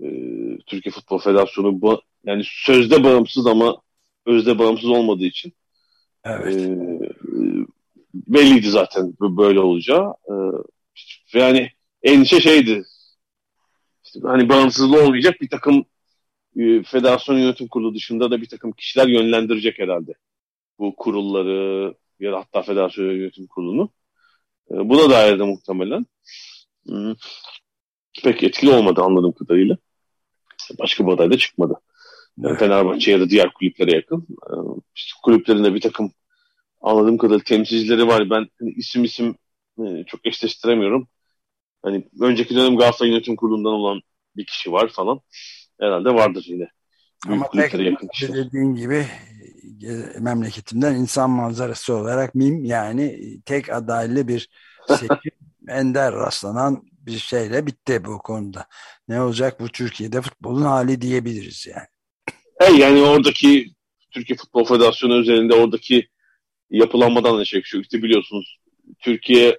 e, 0.00 0.06
Türkiye 0.66 0.92
Futbol 0.92 1.18
Federasyonu 1.18 1.80
bu, 1.80 2.02
yani 2.24 2.42
sözde 2.46 3.04
bağımsız 3.04 3.46
ama 3.46 3.82
özde 4.26 4.58
bağımsız 4.58 4.90
olmadığı 4.90 5.24
için 5.24 5.52
evet. 6.24 6.56
e, 6.56 6.78
belliydi 8.14 8.70
zaten 8.70 9.14
böyle 9.20 9.60
olacağı. 9.60 10.14
E, 10.28 10.34
yani 11.38 11.70
endişe 12.02 12.40
şeydi 12.40 12.84
işte 14.04 14.28
hani 14.28 14.48
bağımsızlığı 14.48 15.02
olmayacak 15.02 15.40
bir 15.40 15.48
takım 15.48 15.84
e, 16.56 16.82
federasyon 16.82 17.38
yönetim 17.38 17.68
kurulu 17.68 17.94
dışında 17.94 18.30
da 18.30 18.40
bir 18.40 18.48
takım 18.48 18.72
kişiler 18.72 19.08
yönlendirecek 19.08 19.78
herhalde 19.78 20.14
bu 20.78 20.96
kurulları 20.96 21.94
ya 22.20 22.32
da 22.32 22.38
hatta 22.38 22.62
federasyon 22.62 23.04
yönetim 23.04 23.46
kurulunu. 23.46 23.90
E, 24.70 24.74
buna 24.74 25.10
dair 25.10 25.38
de 25.38 25.42
muhtemelen 25.42 26.06
hmm, 26.86 27.14
pek 28.22 28.42
etkili 28.42 28.70
olmadı 28.70 29.00
anladığım 29.02 29.32
kadarıyla. 29.32 29.76
Başka 30.78 31.06
bir 31.06 31.12
aday 31.12 31.30
da 31.30 31.38
çıkmadı. 31.38 31.74
Yani 32.38 32.58
Fenerbahçe 32.58 33.10
ya 33.10 33.20
da 33.20 33.30
diğer 33.30 33.52
kulüplere 33.52 33.96
yakın. 33.96 34.26
E, 34.50 34.54
işte 34.94 35.12
kulüplerinde 35.22 35.74
bir 35.74 35.80
takım 35.80 36.12
anladığım 36.80 37.18
kadarıyla 37.18 37.44
temsilcileri 37.44 38.06
var. 38.06 38.30
Ben 38.30 38.46
hani 38.60 38.70
isim 38.70 39.04
isim 39.04 39.34
e, 39.78 40.04
çok 40.06 40.26
eşleştiremiyorum. 40.26 41.08
Hani 41.82 42.08
önceki 42.20 42.54
dönem 42.54 42.76
Galatasaray 42.76 43.10
Yönetim 43.10 43.36
Kurulu'ndan 43.36 43.72
olan 43.72 44.00
bir 44.36 44.46
kişi 44.46 44.72
var 44.72 44.88
falan. 44.88 45.20
Herhalde 45.82 46.14
vardır 46.14 46.44
yine. 46.46 46.68
Ama 47.28 47.50
tek 47.50 47.74
yakın 47.74 48.08
dediğin 48.22 48.74
gibi 48.74 49.06
e, 49.86 50.20
memleketimden 50.20 50.94
insan 50.94 51.30
manzarası 51.30 51.94
olarak 51.94 52.34
MİM 52.34 52.64
yani 52.64 53.18
tek 53.46 53.70
adaylı 53.70 54.28
bir 54.28 54.48
seçim 54.88 55.32
ender 55.68 56.14
rastlanan 56.14 56.82
bir 56.92 57.18
şeyle 57.18 57.66
bitti 57.66 58.04
bu 58.04 58.18
konuda. 58.18 58.66
Ne 59.08 59.20
olacak 59.20 59.60
bu 59.60 59.68
Türkiye'de 59.68 60.20
futbolun 60.20 60.62
hali 60.62 61.00
diyebiliriz 61.00 61.66
yani. 61.66 61.86
Hey, 62.58 62.78
yani 62.78 63.02
oradaki 63.02 63.66
Türkiye 64.10 64.36
Futbol 64.36 64.64
Federasyonu 64.64 65.16
üzerinde 65.16 65.54
oradaki 65.54 66.08
yapılanmadan 66.70 67.38
da 67.38 67.44
şey 67.44 67.62
işte 67.82 68.02
biliyorsunuz 68.02 68.58
Türkiye 68.98 69.58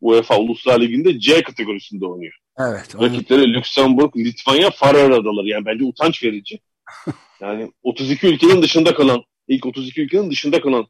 UEFA 0.00 0.38
Uluslar 0.38 0.80
Ligi'nde 0.80 1.18
C 1.20 1.42
kategorisinde 1.42 2.06
oynuyor. 2.06 2.43
Evet. 2.58 2.94
Onu... 2.94 3.06
Rakipleri 3.06 3.52
Lüksemburg, 3.52 4.16
Litvanya, 4.16 4.70
Faroe 4.70 5.14
Adaları. 5.14 5.48
Yani 5.48 5.66
bence 5.66 5.84
utanç 5.84 6.22
verici. 6.24 6.58
yani 7.40 7.72
32 7.82 8.26
ülkenin 8.26 8.62
dışında 8.62 8.94
kalan, 8.94 9.22
ilk 9.48 9.66
32 9.66 10.02
ülkenin 10.02 10.30
dışında 10.30 10.60
kalan 10.60 10.86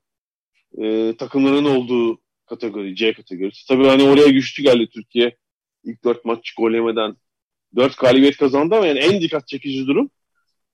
e, 0.79 1.17
takımların 1.17 1.65
olduğu 1.65 2.21
kategori, 2.47 2.97
C 2.97 3.13
kategorisi. 3.13 3.67
Tabii 3.69 3.87
hani 3.87 4.03
oraya 4.03 4.29
güçlü 4.29 4.63
geldi 4.63 4.89
Türkiye. 4.95 5.37
İlk 5.85 6.05
4 6.05 6.25
maç 6.25 6.53
gol 6.53 6.73
yemeden 6.73 7.17
4 7.77 7.99
galibiyet 7.99 8.37
kazandı 8.37 8.75
ama 8.75 8.87
yani 8.87 8.99
en 8.99 9.21
dikkat 9.21 9.49
çekici 9.49 9.87
durum 9.87 10.11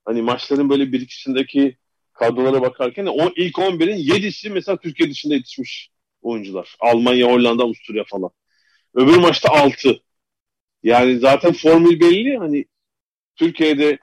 hani 0.05 0.23
maçların 0.23 0.71
böyle 0.71 0.93
bir 0.93 1.01
ikisindeki 1.01 1.77
kadrolara 2.13 2.63
bakarken 2.63 3.07
o 3.07 3.33
ilk 3.37 3.55
11'in 3.55 3.97
7'si 3.97 4.51
mesela 4.51 4.77
Türkiye 4.77 5.11
dışında 5.11 5.35
yetişmiş 5.35 5.91
oyuncular. 6.23 6.77
Almanya, 6.81 7.27
Hollanda, 7.27 7.63
Avusturya 7.63 8.05
falan. 8.05 8.31
Öbür 8.95 9.17
maçta 9.17 9.49
6. 9.53 10.01
Yani 10.83 11.19
zaten 11.19 11.53
formül 11.53 12.01
belli. 12.01 12.37
Hani 12.37 12.65
Türkiye'de 13.37 13.99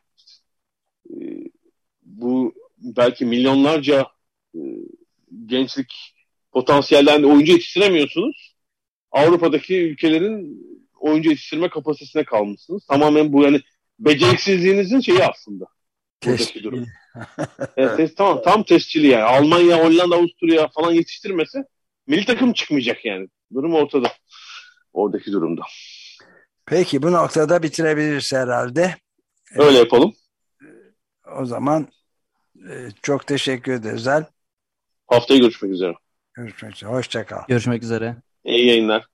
e, 1.10 1.16
bu 2.04 2.54
belki 2.78 3.26
milyonlarca 3.26 4.08
e, 4.56 4.60
gençlik 5.46 6.16
potansiyelden 6.52 7.24
oyuncu 7.24 7.52
yetiştiremiyorsunuz. 7.52 8.56
Avrupa'daki 9.12 9.82
ülkelerin 9.82 10.64
oyuncu 11.00 11.30
yetiştirme 11.30 11.70
kapasitesine 11.70 12.24
kalmışsınız. 12.24 12.86
Tamamen 12.86 13.34
bu 13.34 13.44
yani 13.44 13.62
beceriksizliğinizin 14.00 15.00
şeyi 15.00 15.24
aslında. 15.24 15.66
Buradaki 16.26 16.64
durum. 16.64 16.86
evet, 17.78 18.18
tamam 18.18 18.42
tam 18.44 18.64
testçili 18.64 19.08
yani. 19.08 19.24
Almanya, 19.24 19.86
Hollanda, 19.86 20.16
Avusturya 20.16 20.68
falan 20.68 20.92
yetiştirmese 20.92 21.66
milli 22.08 22.26
takım 22.26 22.54
çıkmayacak 22.54 23.06
yani. 23.06 23.28
Durum 23.54 23.74
ortada. 23.74 24.12
Oradaki 24.94 25.32
durumda. 25.32 25.62
Peki 26.68 27.02
bu 27.02 27.12
noktada 27.12 27.64
bitirebiliriz 27.64 28.34
herhalde. 28.34 28.96
Öyle 29.56 29.78
yapalım. 29.78 30.14
O 31.38 31.46
zaman 31.46 31.88
e, 32.70 32.74
çok 33.02 33.28
teşekkür 33.28 33.72
ederiz. 33.72 34.08
Haftaya 35.08 35.40
görüşmek 35.40 35.72
üzere. 35.72 35.94
Görüşmek 36.34 36.76
üzere. 36.76 36.90
Hoşçakal. 36.90 37.42
Görüşmek 37.48 37.84
üzere. 37.84 38.16
İyi 38.46 38.68
yayınlar. 38.68 39.08